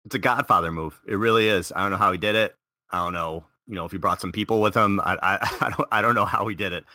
[0.05, 0.99] It's a Godfather move.
[1.08, 1.71] It really is.
[1.75, 2.55] I don't know how he did it.
[2.89, 3.45] I don't know.
[3.67, 6.15] You know, if he brought some people with him, I I, I don't I don't
[6.15, 6.86] know how he did it.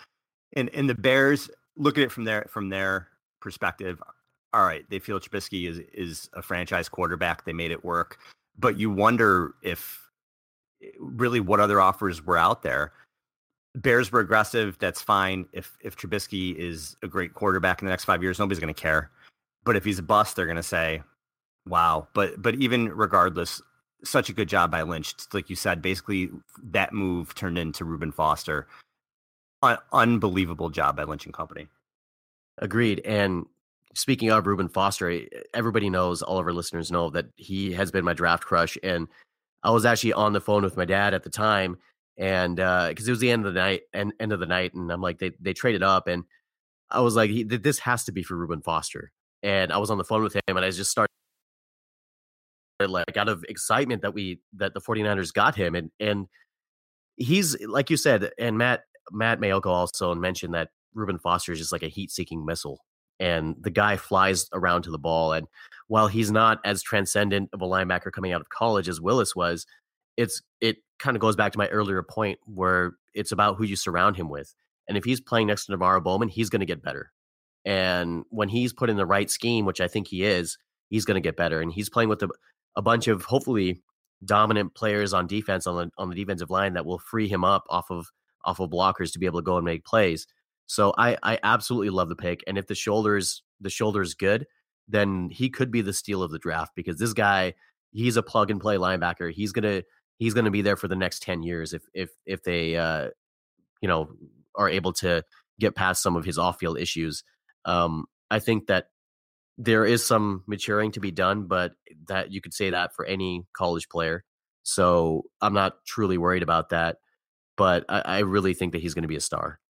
[0.55, 3.09] And and the Bears look at it from their from their
[3.41, 4.01] perspective.
[4.55, 7.45] All right, they feel Trubisky is is a franchise quarterback.
[7.45, 8.19] They made it work,
[8.57, 10.01] but you wonder if
[10.81, 12.93] eh, really what other offers were out there.
[13.75, 14.79] Bears were aggressive.
[14.79, 15.47] That's fine.
[15.53, 18.81] If if Trubisky is a great quarterback in the next five years, nobody's going to
[18.81, 19.11] care.
[19.65, 21.03] But if he's a bust, they're going to say,
[21.67, 23.61] Wow, but but even regardless,
[24.05, 25.15] such a good job by Lynch.
[25.33, 26.31] Like you said, basically
[26.63, 28.69] that move turned into Reuben Foster.
[29.63, 31.67] Un- unbelievable job by Lynch and Company.
[32.59, 33.01] Agreed.
[33.05, 33.47] And
[33.95, 35.21] speaking of Reuben Foster,
[35.53, 38.77] everybody knows, all of our listeners know that he has been my draft crush.
[38.83, 39.09] And
[39.63, 41.79] I was actually on the phone with my dad at the time,
[42.19, 44.75] and because uh, it was the end of the night, and end of the night,
[44.75, 46.25] and I'm like, they they traded up, and
[46.91, 49.11] I was like, this has to be for Reuben Foster.
[49.43, 51.09] And I was on the phone with him, and I just started
[52.87, 56.27] like out of excitement that we that the 49ers got him, and and
[57.17, 61.73] he's like you said, and Matt Matt Maiocco also mentioned that Reuben Foster is just
[61.73, 62.81] like a heat seeking missile
[63.21, 65.33] and the guy flies around to the ball.
[65.33, 65.47] And
[65.89, 69.67] while he's not as transcendent of a linebacker coming out of college as Willis was,
[70.17, 73.77] it's it kind of goes back to my earlier point where it's about who you
[73.77, 74.55] surround him with.
[74.89, 77.11] And if he's playing next to NaVorro Bowman, he's going to get better.
[77.65, 80.59] And when he's put in the right scheme, which I think he is,
[80.91, 81.61] he's going to get better.
[81.61, 82.29] And he's playing with a,
[82.77, 83.83] a bunch of hopefully
[84.25, 87.65] dominant players on defense on the on the defensive line that will free him up
[87.69, 88.11] off of
[88.45, 90.27] off of blockers to be able to go and make plays.
[90.67, 94.47] So I I absolutely love the pick, and if the shoulders the shoulders good,
[94.89, 97.55] then he could be the steal of the draft because this guy
[97.93, 99.33] he's a plug and play linebacker.
[99.33, 99.83] He's gonna
[100.19, 103.11] he's gonna be there for the next ten years if if if they uh
[103.81, 104.11] you know
[104.57, 105.23] are able to
[105.61, 107.25] get past some of his off field issues.
[107.65, 108.87] Um, I think that
[109.57, 111.73] there is some maturing to be done, but
[112.09, 114.25] that you could say that for any college player.
[114.65, 116.97] So I'm not truly worried about that.
[117.57, 119.61] But I, I really think that he's to be a star.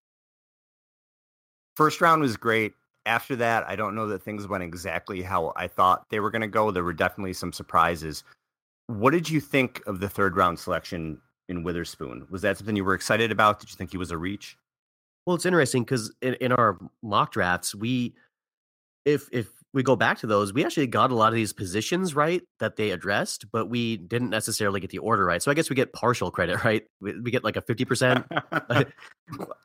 [1.77, 2.75] First round was great.
[3.07, 6.43] After that, I don't know that things went exactly how I thought they were going
[6.43, 6.71] to go.
[6.71, 8.25] There were definitely some surprises.
[8.87, 12.27] What did you think of the third round selection in Witherspoon?
[12.31, 13.61] Was that something you were excited about?
[13.61, 14.57] Did you think he was a reach?
[15.27, 18.15] Well, it's interesting because in, in our mock drafts, we
[19.05, 22.15] if if we go back to those, we actually got a lot of these positions
[22.15, 25.43] right that they addressed, but we didn't necessarily get the order right.
[25.43, 26.85] So I guess we get partial credit, right?
[27.01, 28.25] We, we get like a 50%.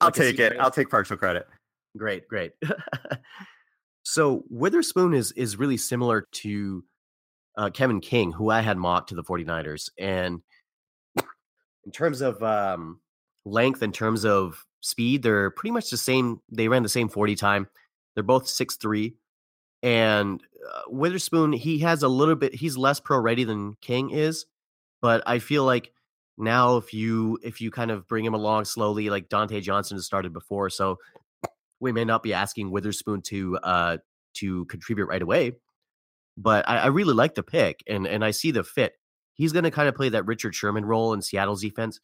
[0.01, 0.57] I'll take it.
[0.59, 1.47] I'll take partial credit.
[1.97, 2.51] Great, great.
[4.03, 6.83] so Witherspoon is is really similar to
[7.57, 9.89] uh, Kevin King, who I had mocked to the 49ers.
[9.97, 10.41] And
[11.17, 13.01] in terms of um,
[13.45, 16.41] length, in terms of speed, they're pretty much the same.
[16.51, 17.67] They ran the same 40 time.
[18.15, 19.15] They're both six three,
[19.83, 20.41] And
[20.73, 24.45] uh, Witherspoon, he has a little bit, he's less pro ready than King is.
[25.01, 25.93] But I feel like
[26.37, 30.05] now if you if you kind of bring him along slowly, like Dontae Johnson has
[30.05, 30.97] started before, so
[31.79, 33.97] we may not be asking Witherspoon to uh,
[34.35, 35.53] to contribute right away,
[36.37, 38.93] but I, I really like the pick and and I see the fit.
[39.33, 41.99] He's going to kind of play that Richard Sherman role in Seattle's defense.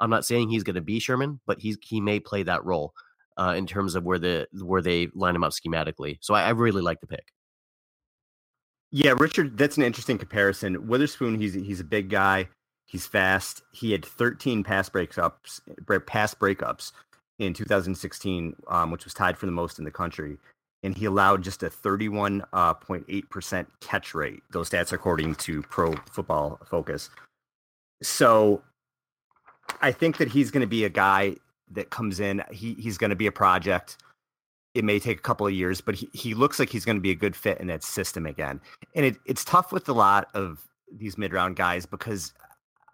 [0.00, 2.94] I'm not saying he's going to be Sherman, but he's he may play that role
[3.36, 6.18] uh, in terms of where the where they line him up schematically.
[6.20, 7.32] So I, I really like the pick.
[8.90, 10.86] Yeah, Richard, that's an interesting comparison.
[10.86, 12.48] Witherspoon, he's he's a big guy.
[12.86, 13.62] He's fast.
[13.72, 15.60] He had 13 pass breakups,
[16.06, 16.92] pass breakups
[17.38, 20.38] in 2016, um, which was tied for the most in the country.
[20.82, 24.42] And he allowed just a 31.8% uh, catch rate.
[24.50, 27.08] Those stats are according to Pro Football Focus.
[28.02, 28.62] So
[29.80, 31.36] I think that he's going to be a guy
[31.70, 32.42] that comes in.
[32.50, 33.96] He, he's going to be a project.
[34.74, 37.02] It may take a couple of years, but he, he looks like he's going to
[37.02, 38.60] be a good fit in that system again.
[38.94, 42.34] And it, it's tough with a lot of these mid round guys because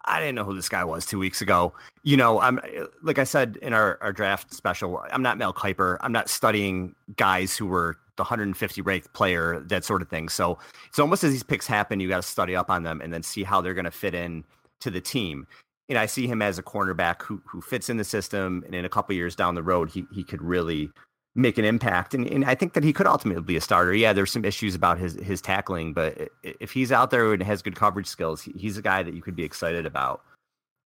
[0.05, 1.73] I didn't know who this guy was two weeks ago.
[2.03, 2.59] You know, I'm
[3.01, 5.97] like I said in our, our draft special, I'm not Mel Kiper.
[6.01, 10.29] I'm not studying guys who were the 150 ranked player, that sort of thing.
[10.29, 13.13] So it's almost as these picks happen, you got to study up on them and
[13.13, 14.43] then see how they're going to fit in
[14.81, 15.47] to the team.
[15.89, 18.85] And I see him as a cornerback who who fits in the system, and in
[18.85, 20.91] a couple years down the road, he he could really
[21.35, 22.13] make an impact.
[22.13, 23.93] And, and I think that he could ultimately be a starter.
[23.93, 27.61] Yeah, there's some issues about his his tackling, but if he's out there and has
[27.61, 30.21] good coverage skills, he's a guy that you could be excited about.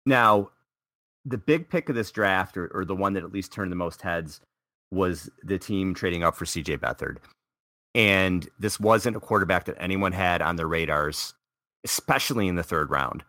[0.06, 0.52] Now,
[1.26, 3.76] the big pick of this draft, or, or the one that at least turned the
[3.76, 4.40] most heads,
[4.92, 7.18] was the team trading up for CJ Beathard.
[7.94, 11.34] And this wasn't a quarterback that anyone had on their radars,
[11.84, 13.24] especially in the third round.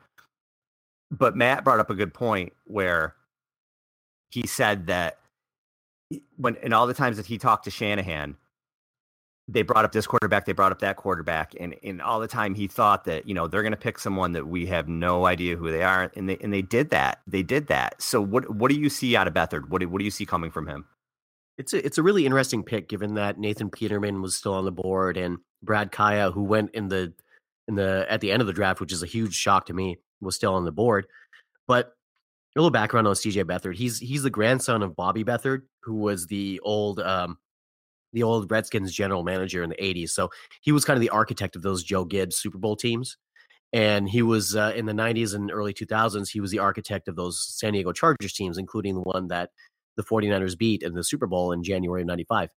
[1.10, 3.14] But Matt brought up a good point where
[4.30, 5.18] he said that
[6.36, 8.36] when and all the times that he talked to Shanahan,
[9.46, 12.54] they brought up this quarterback, they brought up that quarterback, and and all the time
[12.54, 15.56] he thought that you know they're going to pick someone that we have no idea
[15.56, 17.20] who they are, and they and they did that.
[17.26, 18.00] They did that.
[18.00, 19.68] So what what do you see out of Beathard?
[19.68, 20.86] What do, what do you see coming from him?
[21.56, 24.72] It's a it's a really interesting pick, given that Nathan Peterman was still on the
[24.72, 27.12] board and Brad Kaaya, who went in the
[27.66, 29.98] in the at the end of the draft, which is a huge shock to me,
[30.20, 31.06] was still on the board.
[31.66, 31.94] But
[32.56, 33.74] a little background on CJ Beathard.
[33.74, 37.38] He's he's the grandson of Bobby Beathard, who was the old um,
[38.12, 40.10] the old Redskins general manager in the 80s.
[40.10, 40.30] So
[40.60, 43.16] he was kind of the architect of those Joe Gibbs Super Bowl teams.
[43.72, 47.16] And he was uh, in the 90s and early 2000s, he was the architect of
[47.16, 49.50] those San Diego Chargers teams, including the one that
[49.96, 52.48] the 49ers beat in the Super Bowl in January of 95.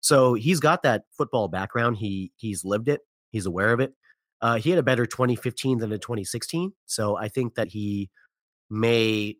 [0.00, 1.96] So he's got that football background.
[1.96, 3.00] He he's lived it.
[3.30, 3.94] He's aware of it.
[4.40, 6.72] Uh, he had a better 2015 than a 2016.
[6.86, 8.10] So I think that he
[8.72, 9.36] may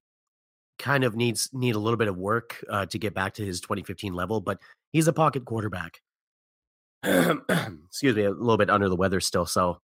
[0.79, 3.61] kind of needs need a little bit of work uh, to get back to his
[3.61, 4.59] 2015 level, but
[4.93, 6.01] he's a pocket quarterback.
[7.05, 9.81] Excuse me, a little bit under the weather still, so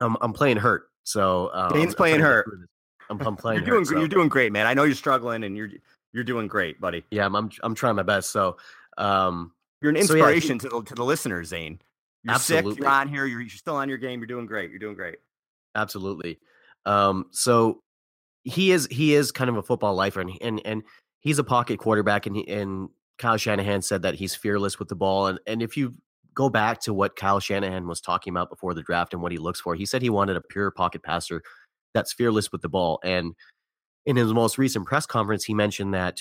[0.00, 0.88] I'm I'm playing hurt.
[1.04, 2.46] So um, Dane's playing hurt.
[3.10, 3.60] I'm, I'm, playing.
[3.60, 3.98] you're doing hurt, so.
[3.98, 4.66] you're doing great, man.
[4.66, 5.70] I know you're struggling, and you're
[6.12, 7.04] you're doing great, buddy.
[7.10, 8.30] Yeah, I'm I'm, I'm trying my best.
[8.30, 8.56] So
[8.98, 11.80] um, you're an inspiration so yeah, he, to the to the listeners, Zane.
[12.24, 12.72] You're absolutely.
[12.72, 12.80] sick.
[12.80, 13.26] You're on here.
[13.26, 14.20] You're, you're still on your game.
[14.20, 14.70] You're doing great.
[14.70, 15.16] You're doing great.
[15.74, 16.38] Absolutely.
[16.86, 17.82] Um, so
[18.44, 20.82] he is he is kind of a football lifer, and and and
[21.20, 22.88] he's a pocket quarterback, and he, and
[23.18, 25.94] Kyle Shanahan said that he's fearless with the ball, and and if you
[26.34, 29.38] go back to what Kyle Shanahan was talking about before the draft and what he
[29.38, 31.42] looks for, he said he wanted a pure pocket passer
[31.94, 33.34] that's fearless with the ball, and
[34.06, 36.20] in his most recent press conference, he mentioned that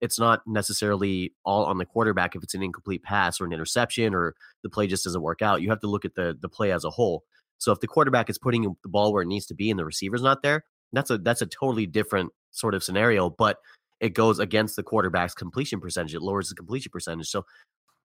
[0.00, 4.14] it's not necessarily all on the quarterback if it's an incomplete pass or an interception
[4.14, 5.60] or the play just doesn't work out.
[5.60, 7.24] You have to look at the the play as a whole.
[7.58, 9.84] So if the quarterback is putting the ball where it needs to be and the
[9.84, 13.58] receiver's not there, that's a that's a totally different sort of scenario, but
[14.00, 16.14] it goes against the quarterback's completion percentage.
[16.14, 17.28] It lowers the completion percentage.
[17.28, 17.44] So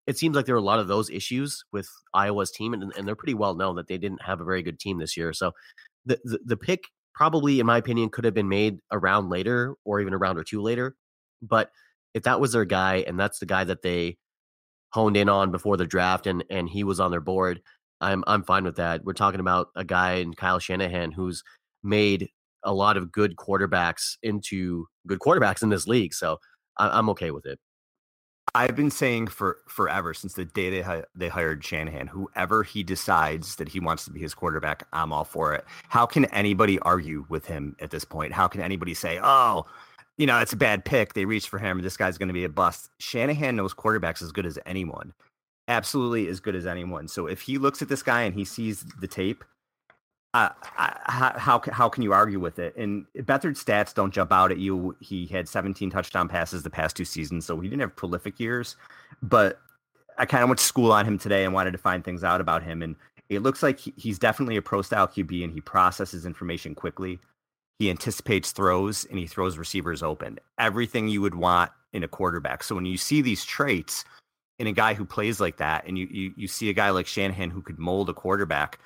[0.06, 3.08] it seems like there are a lot of those issues with Iowa's team, and, and
[3.08, 5.34] they're pretty well known that they didn't have a very good team this year.
[5.34, 5.52] So
[6.06, 9.76] the, the, the pick probably, in my opinion, could have been made a round later
[9.84, 10.96] or even a round or two later.
[11.42, 11.72] But
[12.14, 14.18] if that was their guy and that's the guy that they
[14.92, 17.62] honed in on before the draft and and he was on their board,
[18.00, 19.04] I'm I'm fine with that.
[19.04, 21.44] We're talking about a guy in Kyle Shanahan who's
[21.84, 22.30] made
[22.64, 26.14] a lot of good quarterbacks into good quarterbacks in this league.
[26.14, 26.38] So
[26.78, 27.60] I, am okay with it.
[28.56, 32.84] I've been saying for forever since the day they hi- they hired Shanahan, whoever he
[32.84, 35.66] decides that he wants to be his quarterback, I'm all for it.
[35.90, 38.34] How can anybody argue with him at this point?
[38.34, 39.66] How can anybody say, "Oh,
[40.18, 41.14] you know, it's a bad pick.
[41.14, 41.82] They reached for him.
[41.82, 45.14] This guy's going to be a bust." Shanahan knows quarterbacks as good as anyone,
[45.68, 47.08] absolutely as good as anyone.
[47.08, 49.44] So if he looks at this guy and he sees the tape
[50.34, 52.76] how, how can you argue with it?
[52.76, 54.96] And Beathard's stats don't jump out at you.
[55.00, 58.76] He had 17 touchdown passes the past two seasons, so he didn't have prolific years.
[59.22, 59.60] But
[60.18, 62.42] I kind of went to school on him today and wanted to find things out
[62.42, 62.82] about him.
[62.82, 62.96] And
[63.30, 67.20] it looks like he's definitely a pro style QB, and he processes information quickly.
[67.80, 70.40] He anticipates throws and he throws receivers open.
[70.58, 72.64] Everything you would want in a quarterback.
[72.64, 74.04] So when you see these traits
[74.58, 77.06] in a guy who plays like that, and you you, you see a guy like
[77.06, 78.80] Shanahan who could mold a quarterback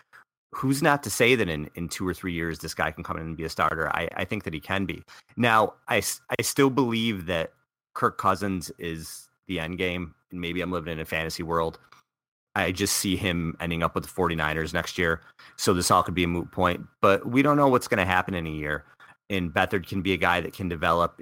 [0.54, 3.18] who's not to say that in, in two or three years this guy can come
[3.18, 3.90] in and be a starter?
[3.90, 5.04] I, I think that he can be.
[5.38, 5.98] Now, I,
[6.38, 7.54] I still believe that
[7.94, 11.80] Kirk Cousins is the end game, and maybe I'm living in a fantasy world.
[12.56, 15.22] I just see him ending up with the 49ers next year.
[15.56, 18.06] So this all could be a moot point, but we don't know what's going to
[18.06, 18.86] happen in a year.
[19.30, 21.22] And Beathard can be a guy that can develop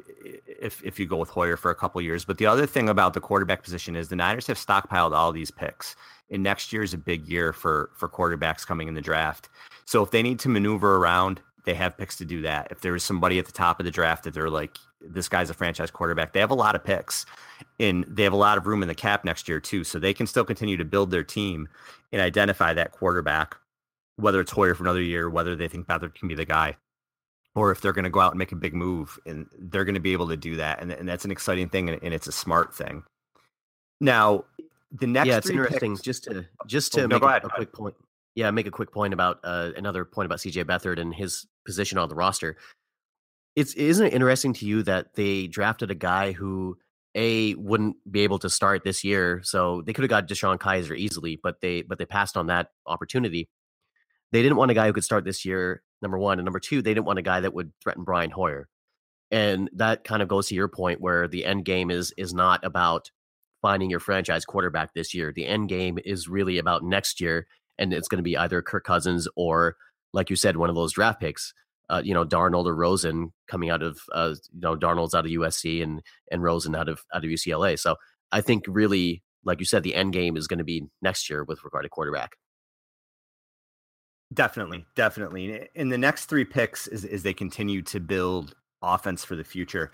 [0.60, 2.26] if if you go with Hoyer for a couple years.
[2.26, 5.52] But the other thing about the quarterback position is the Niners have stockpiled all these
[5.52, 5.96] picks
[6.32, 9.50] and next year is a big year for for quarterbacks coming in the draft.
[9.86, 12.68] So if they need to maneuver around, they have picks to do that.
[12.72, 15.50] If there is somebody at the top of the draft that they're like, this guy's
[15.50, 17.26] a franchise quarterback, they have a lot of picks
[17.80, 19.84] and they have a lot of room in the cap next year too.
[19.84, 21.68] So they can still continue to build their team
[22.12, 23.58] and identify that quarterback,
[24.16, 26.76] whether it's Hoyer for another year, whether they think Beathard can be the guy.
[27.56, 29.96] Or if they're going to go out and make a big move, and they're going
[29.96, 32.28] to be able to do that, and, and that's an exciting thing, and, and it's
[32.28, 33.04] a smart thing.
[34.00, 34.46] Now,
[34.92, 35.94] the next yeah, it's interesting.
[35.94, 36.02] Picks...
[36.02, 37.96] Just to just to oh, make no, a, a quick point.
[38.36, 41.98] Yeah, make a quick point about uh, another point about CJ Beathard and his position
[41.98, 42.58] on the roster.
[43.56, 46.78] It's isn't it interesting to you that they drafted a guy who
[47.16, 50.98] a wouldn't be able to start this year, so they could have got DeShone Kizer
[50.98, 53.50] easily, but they but they passed on that opportunity.
[54.32, 55.82] They didn't want a guy who could start this year.
[56.02, 58.70] Number one, and number two, they didn't want a guy that would threaten Brian Hoyer,
[59.32, 62.64] and that kind of goes to your point where the end game is is not
[62.64, 63.12] about
[63.62, 65.32] finding your franchise quarterback this year.
[65.34, 67.48] The end game is really about next year,
[67.78, 69.76] and it's going to be either Kirk Cousins or,
[70.14, 71.54] like you said, one of those draft picks.
[71.90, 75.32] Uh, you know, Darnold or Rosen coming out of, uh, you know, Darnold's out of
[75.32, 77.80] USC and and Rosen out of out of UCLA.
[77.80, 77.96] So
[78.32, 81.44] I think really, like you said, the end game is going to be next year
[81.44, 82.36] with regard to quarterback.
[84.32, 85.68] Definitely, definitely.
[85.74, 88.54] In the next three picks, is as they continue to build
[88.84, 89.92] offense for the future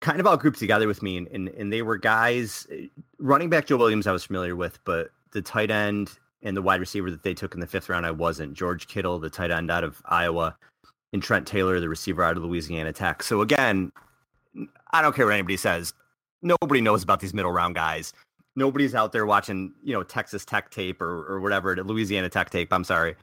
[0.00, 2.66] kind of all grouped together with me, and, and, and they were guys.
[2.70, 2.86] Eh,
[3.18, 6.80] running back Joe Williams, I was familiar with, but the tight end and the wide
[6.80, 8.54] receiver that they took in the fifth round, I wasn't.
[8.54, 10.56] George Kittle, the tight end out of Iowa,
[11.12, 13.22] and Trent Taylor, the receiver out of Louisiana Tech.
[13.22, 13.92] So again,
[14.92, 15.92] I don't care what anybody says.
[16.42, 18.12] Nobody knows about these middle round guys.
[18.56, 22.72] Nobody's out there watching, you know, Texas Tech tape or or whatever, Louisiana Tech tape.
[22.72, 23.16] I'm sorry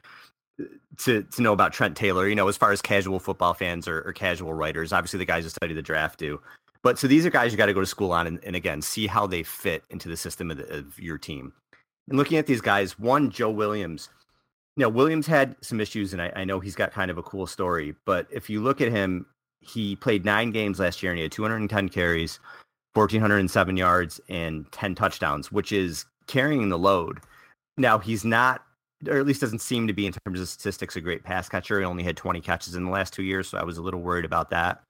[0.98, 2.28] to to know about Trent Taylor.
[2.28, 5.44] You know, as far as casual football fans or, or casual writers, obviously the guys
[5.44, 6.40] who study the draft do
[6.82, 8.82] But so these are guys you got to go to school on and, and, again,
[8.82, 11.52] see how they fit into the system of, the, of your team.
[12.08, 14.08] And looking at these guys, one, Joe Williams.
[14.76, 17.48] Know, Williams had some issues, and I, I know he's got kind of a cool
[17.48, 17.96] story.
[18.04, 19.26] But if you look at him,
[19.60, 22.38] he played nine games last year and he had 210 carries,
[22.94, 27.20] 1,407 yards, and 10 touchdowns, which is carrying the load.
[27.76, 28.62] Now, he's not,
[29.08, 31.78] or at least doesn't seem to be in terms of statistics, a great pass catcher.
[31.78, 34.00] He only had 20 catches in the last two years, so I was a little
[34.00, 34.82] worried about that.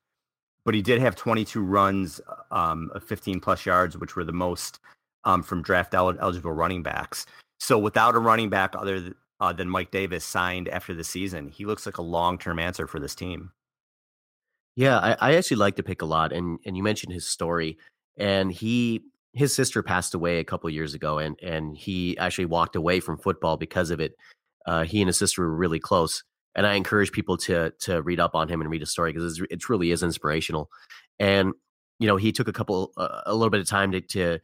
[0.64, 4.80] But he did have 22 runs um, of 15 plus yards, which were the most
[5.24, 7.26] um, from draft eligible running backs.
[7.59, 11.64] So without a running back other uh, than Mike Davis signed after the season, he
[11.64, 13.52] looks like a long term answer for this team.
[14.76, 17.78] Yeah, I, I actually like the pick a lot, and and you mentioned his story,
[18.16, 19.02] and he
[19.32, 23.18] his sister passed away a couple years ago, and and he actually walked away from
[23.18, 24.14] football because of it.
[24.66, 26.22] Uh, he and his sister were really close,
[26.59, 29.40] and I encourage people to to read up on him and read his story because
[29.48, 30.68] it truly is inspirational.
[31.20, 31.54] And
[32.00, 34.40] you know, he took a couple uh, a little bit of time to to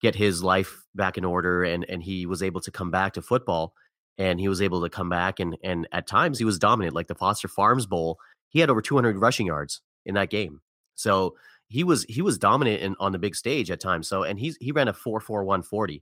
[0.00, 3.22] get his life back in order, and and he was able to come back to
[3.22, 3.74] football,
[4.16, 7.08] and he was able to come back, and and at times he was dominant, like
[7.08, 10.60] the Foster Farms Bowl he had over 200 rushing yards in that game.
[10.96, 11.34] So
[11.68, 14.08] he was he was dominant in, on the big stage at times.
[14.08, 16.00] So and he's he ran a 4.4140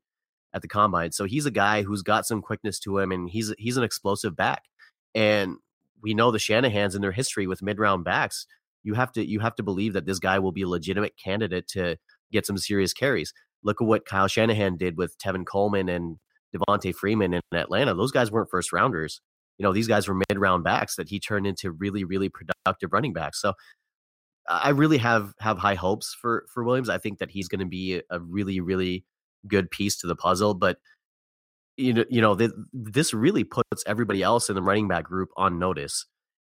[0.55, 1.11] at the combine.
[1.13, 4.37] So he's a guy who's got some quickness to him, and he's he's an explosive
[4.37, 4.65] back.
[5.15, 5.57] And
[6.03, 8.47] we know the Shanahan's in their history with mid round backs.
[8.83, 11.69] You have to you have to believe that this guy will be a legitimate candidate
[11.69, 11.97] to
[12.33, 13.33] get some serious carries.
[13.63, 16.19] Look at what Kyle Shanahan did with Tevin Coleman and
[16.55, 17.95] Devonta Freeman in Atlanta.
[17.95, 19.21] Those guys weren't first rounders
[19.59, 22.93] you know, these guys were mid round backs that he turned into really, really productive
[22.93, 23.41] running backs.
[23.41, 23.55] So
[24.49, 26.89] I really have have high hopes for for Williams.
[26.89, 29.05] I think that he's going to be a really, really
[29.47, 30.55] good piece to the puzzle.
[30.55, 30.79] But
[31.79, 35.31] you know, you know, th- this really puts everybody else in the running back group
[35.37, 36.07] on notice,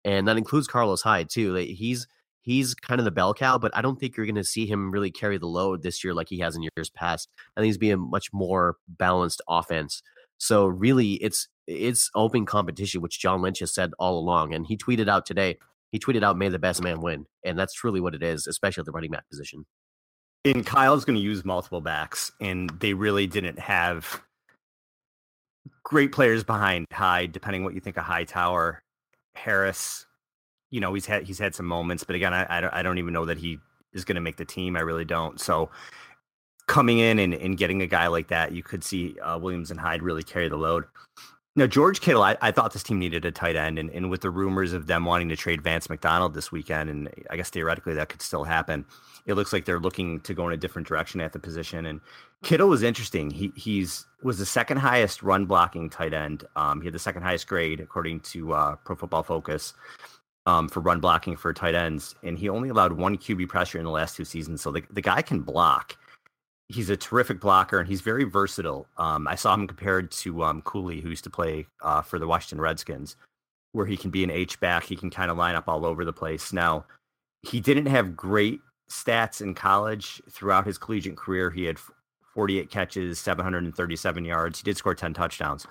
[0.03, 1.53] and that includes Carlos Hyde too.
[1.53, 2.07] Like he's
[2.41, 4.91] he's kind of the bell cow, but I don't think you're going to see him
[4.91, 7.27] really carry the load this year like he has in years past.
[7.57, 10.01] I think he's being a much more balanced offense.
[10.37, 14.53] So really, it's it's open competition, which John Lynch has said all along.
[14.53, 15.57] And he tweeted out today,
[15.91, 17.25] he tweeted out, may the best man win.
[17.43, 19.65] And that's truly what it is, especially at the running back position.
[20.43, 24.21] And Kyle's going to use multiple backs, and they really didn't have
[25.83, 28.81] great players behind Hyde, depending what you think of Hightower.
[29.35, 30.05] Harris,
[30.71, 32.97] you know, he's had he's had some moments, but again, I, I don't, I don't
[32.97, 33.59] even know that he
[33.93, 34.75] is going to make the team.
[34.75, 35.39] I really don't.
[35.39, 35.69] So
[36.67, 39.79] coming in and, and getting a guy like that, you could see uh, Williams and
[39.79, 40.85] Hyde really carry the load.
[41.57, 44.19] Now, George Kittle, I, I, thought this team needed a tight end, and, and with
[44.19, 47.93] the rumors of them wanting to trade Vance McDonald this weekend, and I guess theoretically
[47.93, 48.83] that could still happen,
[49.25, 51.85] it looks like they're looking to go in a different direction at the position.
[51.85, 52.01] And
[52.43, 53.31] Kittle was interesting.
[53.31, 56.43] He he's was the second highest run blocking tight end.
[56.55, 59.73] Um, he had the second highest grade according to uh, Pro Football Focus
[60.45, 63.85] um, for run blocking for tight ends, and he only allowed one QB pressure in
[63.85, 64.61] the last two seasons.
[64.61, 65.97] So the the guy can block
[66.69, 68.87] he's a terrific blocker and he's very versatile.
[68.97, 72.27] Um, I saw him compared to um, Cooley, who used to play uh, for the
[72.27, 73.15] Washington Redskins,
[73.71, 74.83] where he can be an H back.
[74.83, 76.51] He can kind of line up all over the place.
[76.51, 76.85] Now,
[77.43, 81.51] he didn't have great stats in college throughout his collegiate career.
[81.51, 81.77] He had
[82.35, 84.59] 48 catches, 737 yards.
[84.59, 85.65] He did score 10 touchdowns,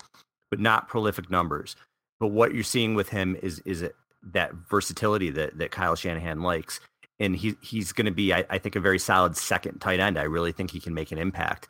[0.51, 1.77] but not prolific numbers.
[2.19, 3.85] But what you're seeing with him is is
[4.33, 6.81] that versatility that that Kyle Shanahan likes
[7.21, 10.19] and he he's going to be, I, I, think, a very solid second tight end.
[10.19, 11.69] I really think he can make an impact.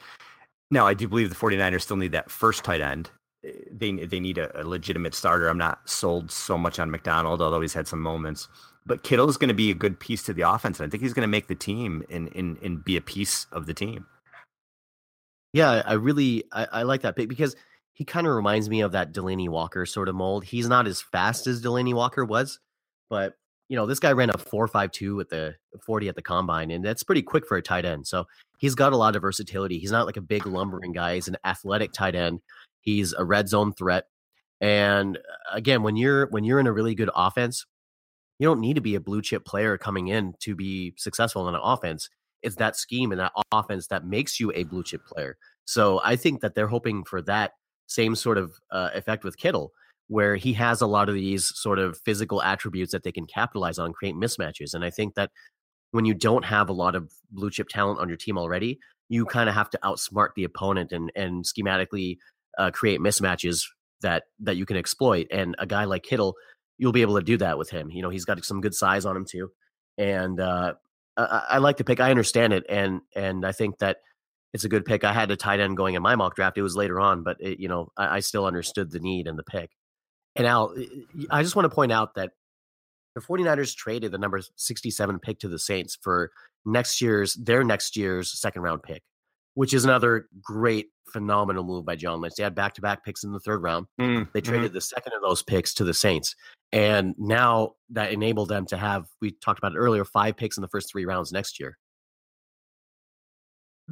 [0.71, 3.11] Now, I do believe the 49ers still need that first tight end.
[3.45, 5.49] Eh, they they need a, a legitimate starter.
[5.49, 8.49] I'm not sold so much on McDonald, although he's had some moments.
[8.87, 11.03] But Kittle is going to be a good piece to the offense, and I think
[11.03, 14.07] he's going to make the team and and and be a piece of the team.
[15.55, 17.55] Yeah, I really I, I like that pick because
[17.93, 20.45] he kind of reminds me of that Delanie Walker sort of mold.
[20.45, 22.59] He's not as fast as Delanie Walker was,
[23.09, 23.35] but
[23.69, 25.55] you know, this guy ran a 4.52 at the
[25.87, 28.07] 40 at the combine, and that's pretty quick for a tight end.
[28.09, 28.27] So
[28.59, 29.79] he's got a lot of versatility.
[29.79, 31.15] He's not like a big lumbering guy.
[31.15, 32.41] He's an athletic tight end.
[32.81, 34.09] He's a red zone threat.
[34.61, 35.21] And uh,
[35.53, 37.65] again, when you're when you're in a really good offense,
[38.41, 41.55] you don't need to be a blue chip player coming in to be successful in
[41.55, 42.11] an offense.
[42.45, 45.37] It's that scheme and that offense that makes you a blue chip player.
[45.65, 47.53] So I think that they're hoping for that
[47.87, 49.73] same sort of uh, effect with Kittle
[50.09, 53.79] where he has a lot of these sort of physical attributes that they can capitalize
[53.79, 54.75] on, create mismatches.
[54.75, 55.31] And I think that
[55.93, 58.79] when you don't have a lot of blue chip talent on your team already,
[59.09, 62.19] you kind of have to outsmart the opponent and and schematically
[62.59, 63.63] uh, create mismatches
[64.03, 65.27] that that you can exploit.
[65.31, 66.35] And a guy like Kittle,
[66.79, 67.91] you'll be able to do that with him.
[67.91, 69.51] You know, he's got some good size on him too,
[69.97, 70.75] and uh,
[71.17, 72.01] I, I like the pick.
[72.01, 73.99] I understand it, and and I think that
[74.53, 75.05] it's a good pick.
[75.05, 76.57] I had a tight end going in my mock draft.
[76.57, 79.39] It was later on, but it, you know, I, I still understood the need and
[79.39, 79.71] the pick.
[80.37, 80.75] And Al,
[81.31, 82.31] I just want to point out that
[83.15, 86.31] the 49ers traded the number 67 pick to the Saints for
[86.65, 89.03] next year's their next year's second round pick,
[89.55, 92.35] which is another great phenomenal move by John Lynch.
[92.37, 93.87] They had back to back picks in the third round.
[94.01, 94.45] Mm, They mhm.
[94.45, 96.35] traded the second of those picks to the Saints.
[96.73, 100.63] And now that enabled them to have, we talked about it earlier, five picks in
[100.63, 101.79] the first three rounds next year.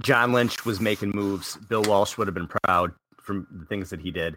[0.00, 1.56] John Lynch was making moves.
[1.68, 4.36] Bill Walsh would have been proud from the things that he did.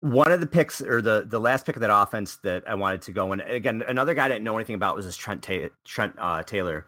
[0.00, 3.00] One of the picks, or the the last pick of that offense that I wanted
[3.02, 5.70] to go, and again, another guy I didn't know anything about was this Trent Ta-
[5.86, 6.86] Trent uh, Taylor.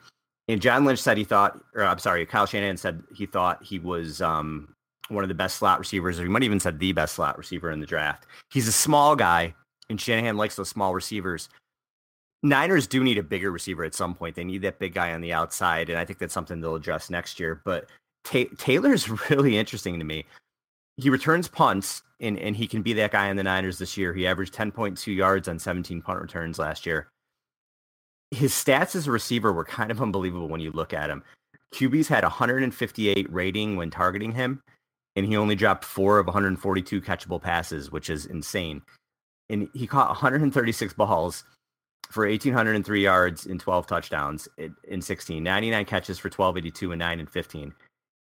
[0.49, 3.79] And John Lynch said he thought, or I'm sorry, Kyle Shanahan said he thought he
[3.79, 4.75] was um,
[5.09, 7.71] one of the best slot receivers, or he might even said the best slot receiver
[7.71, 8.27] in the draft.
[8.51, 9.55] He's a small guy,
[9.89, 11.49] and Shanahan likes those small receivers.
[12.43, 14.37] Niners do need a bigger receiver at some point.
[14.37, 17.11] They need that big guy on the outside, and I think that's something they'll address
[17.11, 17.61] next year.
[17.65, 17.89] But
[18.25, 20.27] Ta- Taylor's really interesting to me.
[20.97, 24.15] He returns punts, and, and he can be that guy on the Niners this year.
[24.15, 27.09] He averaged 10.2 yards on 17 punt returns last year.
[28.31, 31.23] His stats as a receiver were kind of unbelievable when you look at him.
[31.75, 34.63] QB's had 158 rating when targeting him,
[35.15, 38.83] and he only dropped four of 142 catchable passes, which is insane.
[39.49, 41.45] And he caught 136 balls
[42.11, 47.21] for 1,803 yards and 12 touchdowns in, in 16, 99 catches for 1282 and 9
[47.21, 47.75] and 15.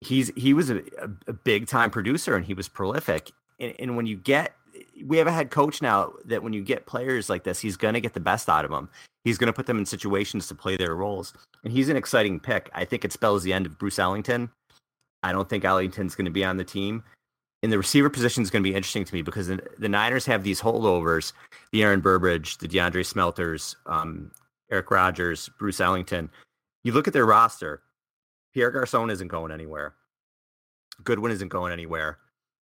[0.02, 3.32] He's he was a, a, a big time producer and he was prolific.
[3.60, 4.54] And, and when you get,
[5.06, 7.95] we have a head coach now that when you get players like this, he's going
[7.95, 8.89] to get the best out of them.
[9.24, 11.34] He's going to put them in situations to play their roles.
[11.64, 12.70] And he's an exciting pick.
[12.74, 14.50] I think it spells the end of Bruce Ellington.
[15.24, 17.04] I don't think Ellington's going to be on the team.
[17.62, 20.26] And the receiver position is going to be interesting to me because the, the Niners
[20.26, 21.34] have these holdovers
[21.72, 24.32] the Aaron Burbridge, the DeAndre Smelters, um,
[24.72, 26.30] Eric Rogers, Bruce Ellington.
[26.84, 27.82] You look at their roster,
[28.54, 29.94] Pierre Garcon isn't going anywhere.
[31.04, 32.18] Goodwin isn't going anywhere.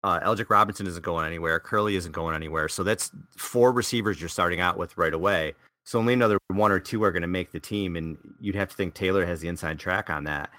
[0.03, 1.61] Uh, Robinson isn't going anywhere.
[1.61, 2.68] Kerley isn't going anywhere.
[2.68, 5.55] So that's four receivers you're starting out with right away.
[5.91, 8.68] So only another one or two are going to make the team, and you'd have
[8.68, 10.51] to think Taylor has the inside track on that.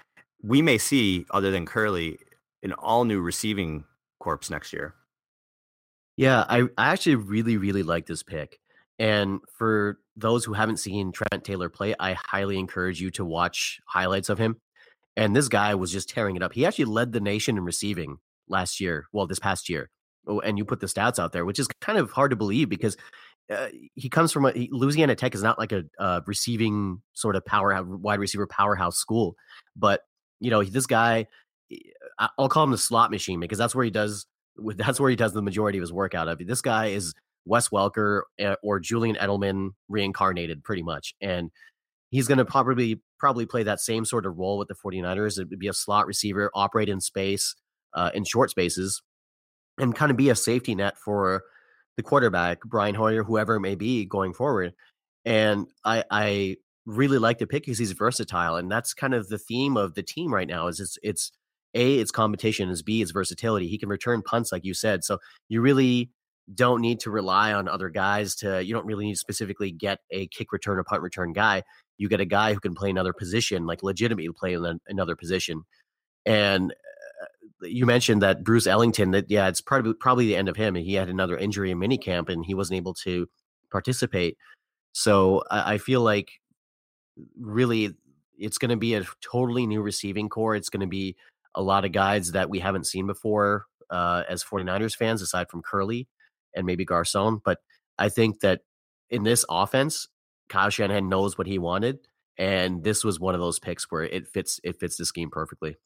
[0.42, 2.18] We may see, other than Kerley,
[2.62, 3.84] an all new receiving
[4.20, 4.94] corpse next year.
[6.18, 8.60] Yeah, I, I actually really, really like this pick.
[8.98, 13.80] And for those who haven't seen Trent Taylor play, I highly encourage you to watch
[13.86, 14.58] highlights of him.
[15.16, 16.52] And this guy was just tearing it up.
[16.52, 18.18] He actually led the nation in receiving
[18.48, 19.06] last year.
[19.14, 19.88] Well, this past year.
[20.26, 22.68] Oh, and you put the stats out there, which is kind of hard to believe
[22.68, 22.98] because
[23.50, 27.36] uh, he comes from a he, Louisiana Tech is not like a uh, receiving sort
[27.36, 29.36] of power wide receiver powerhouse school,
[29.76, 30.02] but
[30.40, 31.26] you know this guy,
[32.18, 34.26] I- I'll call him the slot machine because that's where he does
[34.76, 36.38] that's where he does the majority of his work out of.
[36.46, 37.14] This guy is
[37.44, 41.14] Wes Welker uh, or Julian Edelman reincarnated pretty much.
[41.20, 41.50] And
[42.10, 45.38] he's going to probably probably play that same sort of role with the 49ers.
[45.38, 47.54] It would be a slot receiver, operate in space,
[47.94, 49.02] uh, in short spaces,
[49.78, 51.42] and kind of be a safety net for
[51.96, 54.72] the quarterback, Brian Hoyer, whoever it may be going forward.
[55.24, 58.56] And I, I really like the pick because he's versatile.
[58.56, 61.32] And that's kind of the theme of the team right now is it's, it's
[61.74, 63.68] a, it's competition, is B, it's versatility.
[63.68, 65.04] He can return punts, like you said.
[65.04, 65.18] So
[65.48, 66.10] you really
[66.52, 70.00] don't need to rely on other guys to, you don't really need to specifically get
[70.10, 71.62] a kick return or punt return guy.
[71.98, 75.62] You get a guy who can play another position, like legitimately play in another position.
[76.26, 76.74] And
[77.62, 80.74] you mentioned that Bruce Ellington, that yeah, it's probably probably the end of him.
[80.74, 83.28] He had another injury in minicamp and he wasn't able to
[83.70, 84.36] participate.
[84.92, 86.30] So I, I feel like
[87.38, 87.94] really
[88.38, 90.56] it's going to be a totally new receiving core.
[90.56, 91.16] It's going to be
[91.54, 95.62] a lot of guys that we haven't seen before uh, as 49ers fans, aside from
[95.62, 96.06] Kerley
[96.54, 97.40] and maybe Garcon.
[97.44, 97.58] But
[97.98, 98.62] I think that
[99.10, 100.08] in this offense,
[100.48, 101.98] Kyle Shanahan knows what he wanted,
[102.36, 105.76] and this was one of those picks where it fits it fits the scheme perfectly.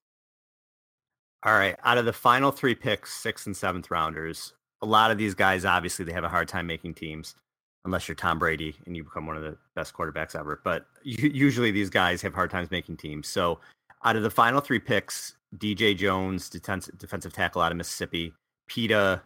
[1.46, 5.16] All right, out of the final three picks, sixth and seventh rounders, a lot of
[5.16, 7.36] these guys obviously they have a hard time making teams,
[7.84, 10.60] unless you're Tom Brady and you become one of the best quarterbacks ever.
[10.64, 13.28] But usually these guys have hard times making teams.
[13.28, 13.60] So
[14.04, 18.34] out of the final three picks, DJ Jones, defensive, tackle out of Mississippi,
[18.66, 19.22] Pita,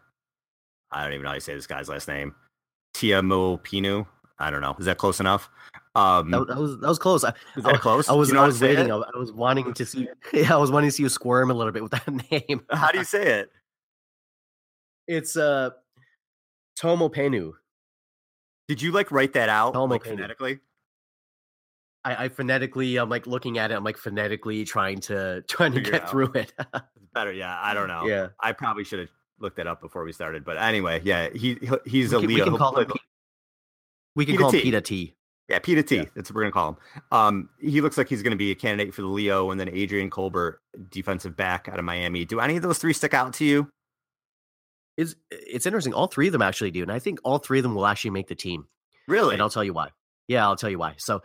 [0.92, 2.34] I don't even know how you say this guy's last name,
[2.92, 4.06] Tiamu Pinu.
[4.38, 4.76] I don't know.
[4.78, 5.48] Is that close enough?
[5.94, 7.24] Um, that, that was that was close.
[7.24, 8.08] I, is that close?
[8.08, 8.92] I was you know I was waiting.
[8.92, 10.08] I, I, was wanting to see.
[10.32, 12.62] Yeah, I was wanting to see you squirm a little bit with that name.
[12.70, 13.50] How do you say it?
[15.08, 15.70] It's uh
[16.76, 17.52] Tomo Penu.
[18.68, 20.60] Did you like write that out like phonetically?
[22.04, 23.74] I, I phonetically, I'm like looking at it.
[23.74, 26.52] I'm like phonetically trying to trying to Figure get it through it.
[27.12, 27.58] Better, yeah.
[27.60, 28.06] I don't know.
[28.06, 29.08] yeah, I probably should have
[29.40, 30.44] looked that up before we started.
[30.44, 32.86] But anyway, yeah, he he- he's we a can, we can call him.
[32.86, 33.00] P-
[34.14, 35.16] we can Pita call him Pita T.
[35.50, 35.96] Yeah, Peter T.
[35.96, 36.04] Yeah.
[36.14, 36.76] That's what we're gonna call him.
[37.10, 40.08] Um, he looks like he's gonna be a candidate for the Leo, and then Adrian
[40.08, 42.24] Colbert, defensive back out of Miami.
[42.24, 43.68] Do any of those three stick out to you?
[44.96, 45.92] It's it's interesting.
[45.92, 48.12] All three of them actually do, and I think all three of them will actually
[48.12, 48.66] make the team.
[49.08, 49.34] Really?
[49.34, 49.88] And I'll tell you why.
[50.28, 50.94] Yeah, I'll tell you why.
[50.98, 51.20] So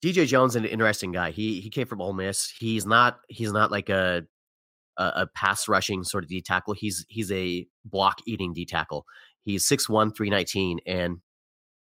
[0.00, 1.32] DJ Jones, is an interesting guy.
[1.32, 2.52] He he came from Ole Miss.
[2.56, 4.22] He's not he's not like a
[4.96, 6.74] a, a pass rushing sort of D tackle.
[6.74, 9.06] He's he's a block eating D tackle.
[9.42, 11.18] He's 6'1", 319, and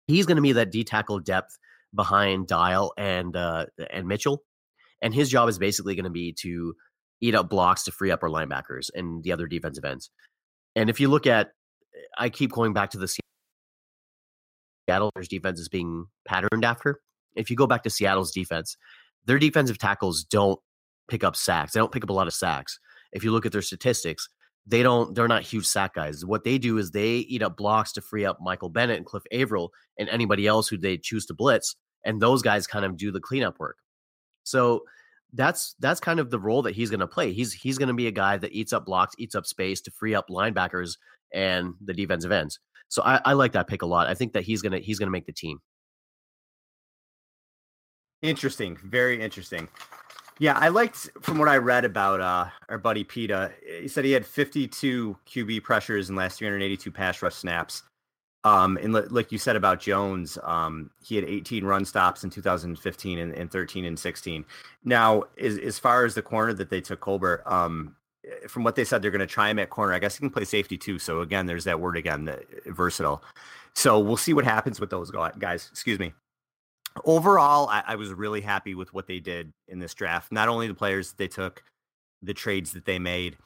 [0.06, 1.58] he's going to be that D tackle depth
[1.94, 4.42] behind Dial and uh, and Mitchell.
[5.02, 6.74] And his job is basically going to be to
[7.20, 10.10] eat up blocks to free up our linebackers and the other defensive ends.
[10.74, 11.50] And if you look at,
[12.18, 13.08] I keep going back to the
[14.88, 17.00] Seattle defense is being patterned after.
[17.34, 18.76] If you go back to Seattle's defense,
[19.26, 20.58] their defensive tackles don't
[21.08, 21.72] pick up sacks.
[21.72, 22.78] They don't pick up a lot of sacks.
[23.12, 24.28] If you look at their statistics,
[24.66, 26.24] they don't they're not huge sack guys.
[26.24, 29.22] What they do is they eat up blocks to free up Michael Bennett and Cliff
[29.32, 33.12] Avril and anybody else who they choose to blitz, and those guys kind of do
[33.12, 33.78] the cleanup work.
[34.42, 34.84] So
[35.32, 37.32] that's that's kind of the role that he's going to play.
[37.32, 39.90] He's he's going to be a guy that eats up blocks, eats up space to
[39.90, 40.96] free up linebackers
[41.32, 42.58] and the defensive ends.
[42.88, 44.06] So I, I like that pick a lot.
[44.06, 45.58] I think that he's gonna he's gonna make the team.
[48.22, 49.68] Interesting, very interesting.
[50.38, 53.52] Yeah, I liked from what I read about uh, our buddy Pita.
[53.80, 57.82] He said he had 52 QB pressures in last 382 pass rush snaps.
[58.44, 63.18] Um, and like you said about Jones, um, he had 18 run stops in 2015
[63.18, 64.44] and, and 13 and 16.
[64.84, 67.96] Now, as, as far as the corner that they took Colbert, um,
[68.46, 69.94] from what they said, they're going to try him at corner.
[69.94, 70.98] I guess he can play safety too.
[70.98, 73.22] So again, there's that word again, the, versatile.
[73.74, 75.68] So we'll see what happens with those guys.
[75.72, 76.12] Excuse me
[77.04, 80.32] overall, I, I, was really happy with what they did in this draft.
[80.32, 81.62] Not only the players they took,
[82.22, 83.36] the trades that they made.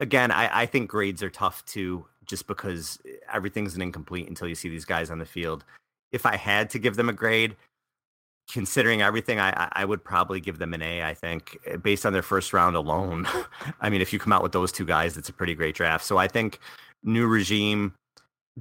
[0.00, 2.98] Again, I, I think grades are tough too, just because
[3.32, 5.64] everything's an incomplete until you see these guys on the field.
[6.12, 7.56] If I had to give them a grade,
[8.50, 11.02] considering everything, I, I would probably give them an A.
[11.04, 13.26] I think eh, based on their first round alone.
[13.80, 16.04] I mean, if you come out with those two guys, it's a pretty great draft.
[16.04, 16.58] So I think
[17.02, 17.94] new regime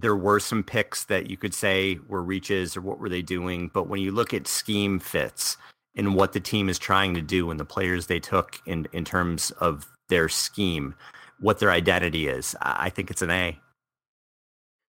[0.01, 3.69] there were some picks that you could say were reaches or what were they doing.
[3.73, 5.57] But when you look at scheme fits
[5.95, 9.03] and what the team is trying to do and the players they took in, in
[9.03, 10.95] terms of their scheme,
[11.39, 13.59] what their identity is, I think it's an A.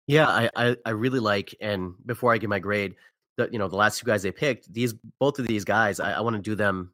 [0.08, 2.96] Yeah, I, I, I really like, and before I give my grade,
[3.38, 6.14] the you know the last two guys they picked, these both of these guys, I,
[6.14, 6.94] I want to do them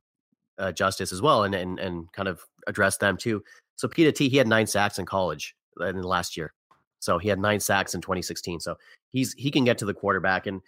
[0.57, 3.43] uh, justice as well, and, and and kind of address them too.
[3.75, 6.53] So Pita T, he had nine sacks in college uh, in the last year.
[7.03, 8.59] So he had nine sacks in 2016.
[8.59, 8.75] So
[9.11, 10.47] he's he can get to the quarterback.
[10.47, 10.61] And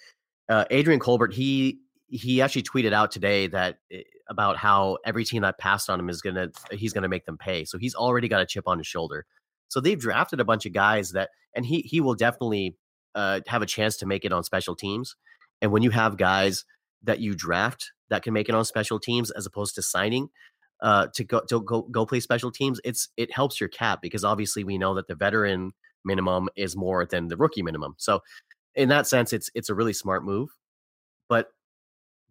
[0.50, 5.42] uh, Adrian Colbert, he he actually tweeted out today that eh, about how every team
[5.42, 7.66] that passed on him is gonna he's gonna make them pay.
[7.66, 9.26] So he's already got a chip on his shoulder.
[9.68, 12.76] So they've drafted a bunch of guys that, and he he will definitely
[13.16, 15.16] uh, have a chance to make it on special teams.
[15.62, 16.66] And when you have guys
[17.04, 20.30] that you draft that can make it on special teams as opposed to signing
[20.82, 24.24] uh, to go to go go play special teams, it's it helps your cap because
[24.24, 25.72] obviously we know that the veteran
[26.06, 27.95] minimum is more than the rookie minimum.
[27.97, 28.22] So
[28.76, 30.49] in that sense, it's it's a really smart move.
[31.28, 31.49] But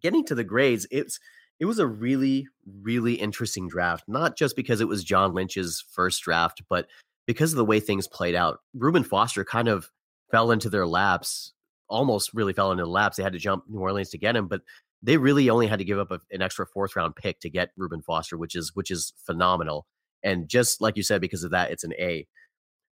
[0.01, 1.19] getting to the grades, it's
[1.59, 2.47] it was a really
[2.81, 4.05] really interesting draft.
[4.07, 6.87] Not just because it was John Lynch's first draft, but
[7.25, 8.59] because of the way things played out.
[8.73, 9.89] Reuben Foster kind of
[10.31, 11.53] fell into their laps,
[11.89, 13.17] almost really fell into the laps.
[13.17, 14.61] They had to jump New Orleans to get him, but
[15.01, 17.71] they really only had to give up a, an extra fourth round pick to get
[17.77, 19.85] Reuben Foster, which is which is phenomenal.
[20.23, 22.27] And just like you said, because of that, it's an A.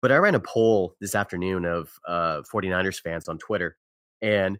[0.01, 3.77] But I ran a poll this afternoon of uh, 49ers fans on Twitter,
[4.21, 4.57] and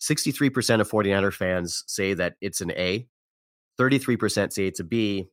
[0.00, 3.06] 63% of 49er fans say that it's an A,
[3.78, 5.28] 33% say it's a B,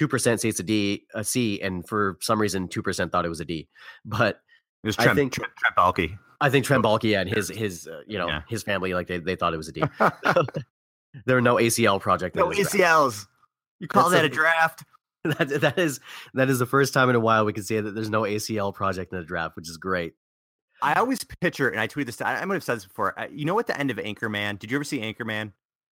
[0.00, 3.40] 2% say it's a D, a C, and for some reason, 2% thought it was
[3.40, 3.68] a D.
[4.04, 4.40] But
[4.82, 6.18] it was Trent, I think Trent, Trent Baalke.
[6.40, 8.42] I think Trent Baalke and his his uh, you know yeah.
[8.48, 9.82] his family like they, they thought it was a D.
[11.26, 12.34] there were no ACL project.
[12.34, 13.26] No ACLs.
[13.78, 14.84] You call That's that a, a draft?
[15.38, 16.00] that that is
[16.34, 18.74] that is the first time in a while we can say that there's no ACL
[18.74, 20.14] project in the draft, which is great.
[20.82, 22.20] I always picture, and I tweeted this.
[22.20, 23.14] I, I might have said this before.
[23.30, 25.52] You know, at the end of Anchorman, did you ever see Anchorman?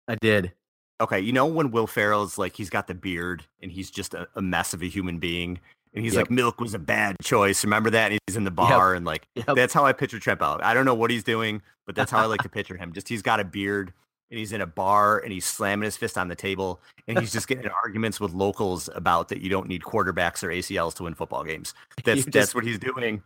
[0.08, 0.52] I did.
[1.00, 4.28] Okay, you know when Will Ferrell's like he's got the beard and he's just a,
[4.34, 5.60] a mess of a human being,
[5.94, 6.22] and he's yep.
[6.22, 8.10] like, "Milk was a bad choice." Remember that?
[8.10, 8.96] And he's in the bar, yep.
[8.96, 9.54] and like yep.
[9.54, 10.64] that's how I picture Trent out.
[10.64, 12.92] I don't know what he's doing, but that's how I like to picture him.
[12.92, 13.92] Just he's got a beard
[14.32, 17.34] and he's in a bar and he's slamming his fist on the table and he's
[17.34, 21.14] just getting arguments with locals about that you don't need quarterbacks or ACLs to win
[21.14, 21.74] football games.
[22.04, 22.32] That's just...
[22.32, 23.22] that's what he's doing.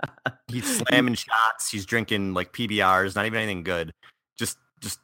[0.48, 1.70] he's slamming shots.
[1.70, 3.94] He's drinking like PBRs, not even anything good.
[4.38, 5.00] Just just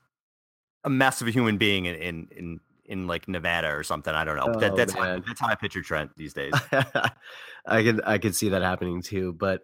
[0.84, 4.12] a mess of a human being in in in, in like Nevada or something.
[4.12, 4.52] I don't know.
[4.54, 6.52] Oh, that, that's how, that's how I picture Trent these days.
[6.72, 9.32] I can I can see that happening too.
[9.32, 9.62] But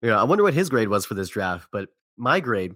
[0.00, 1.68] you know, I wonder what his grade was for this draft.
[1.70, 2.74] But my grade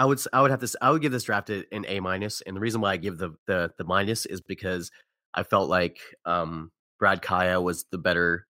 [0.00, 2.56] I would I would have this I would give this draft an A minus, and
[2.56, 4.90] the reason why I give the the the minus is because
[5.34, 8.46] I felt like um, Brad Kaaya was the better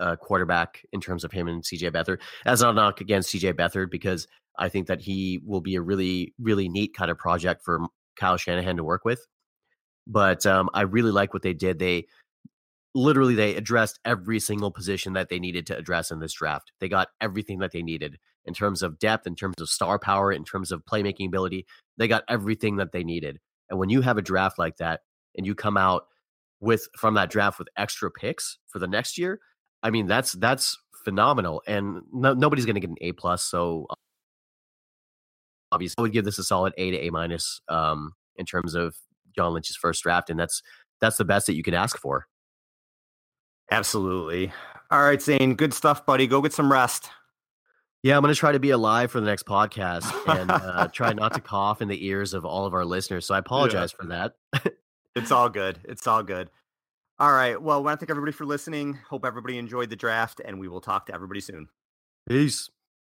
[0.00, 2.22] uh, quarterback in terms of him and CJ Beathard.
[2.46, 4.26] As a knock against CJ Beathard because
[4.58, 7.80] I think that he will be a really really neat kind of project for
[8.18, 9.26] Kyle Shanahan to work with.
[10.06, 11.78] But um, I really like what they did.
[11.78, 12.06] They
[12.94, 16.72] literally they addressed every single position that they needed to address in this draft.
[16.80, 18.16] They got everything that they needed
[18.46, 21.66] in terms of depth, in terms of star power, in terms of playmaking ability.
[21.96, 23.38] They got everything that they needed.
[23.70, 25.00] And when you have a draft like that
[25.36, 26.06] and you come out
[26.60, 29.40] with from that draft with extra picks for the next year,
[29.82, 31.62] I mean that's that's phenomenal.
[31.66, 33.42] And no, nobody's going to get an A plus.
[33.42, 33.86] So
[35.72, 38.96] obviously, I would give this a solid A to A minus um, in terms of
[39.36, 40.62] John Lynch's first draft, and that's
[41.00, 42.26] that's the best that you can ask for.
[43.70, 44.52] Absolutely.
[44.90, 46.26] All right, Zane, good stuff, buddy.
[46.26, 47.10] Go get some rest.
[48.04, 51.14] Yeah, I'm going to try to be alive for the next podcast and uh, try
[51.14, 53.24] not to cough in the ears of all of our listeners.
[53.24, 54.02] So I apologize yeah.
[54.02, 54.74] for that.
[55.16, 55.80] it's all good.
[55.84, 56.50] It's all good.
[57.18, 57.60] All right.
[57.60, 58.98] Well, I want to thank everybody for listening.
[59.08, 61.68] Hope everybody enjoyed the draft, and we will talk to everybody soon.
[62.28, 62.68] Peace.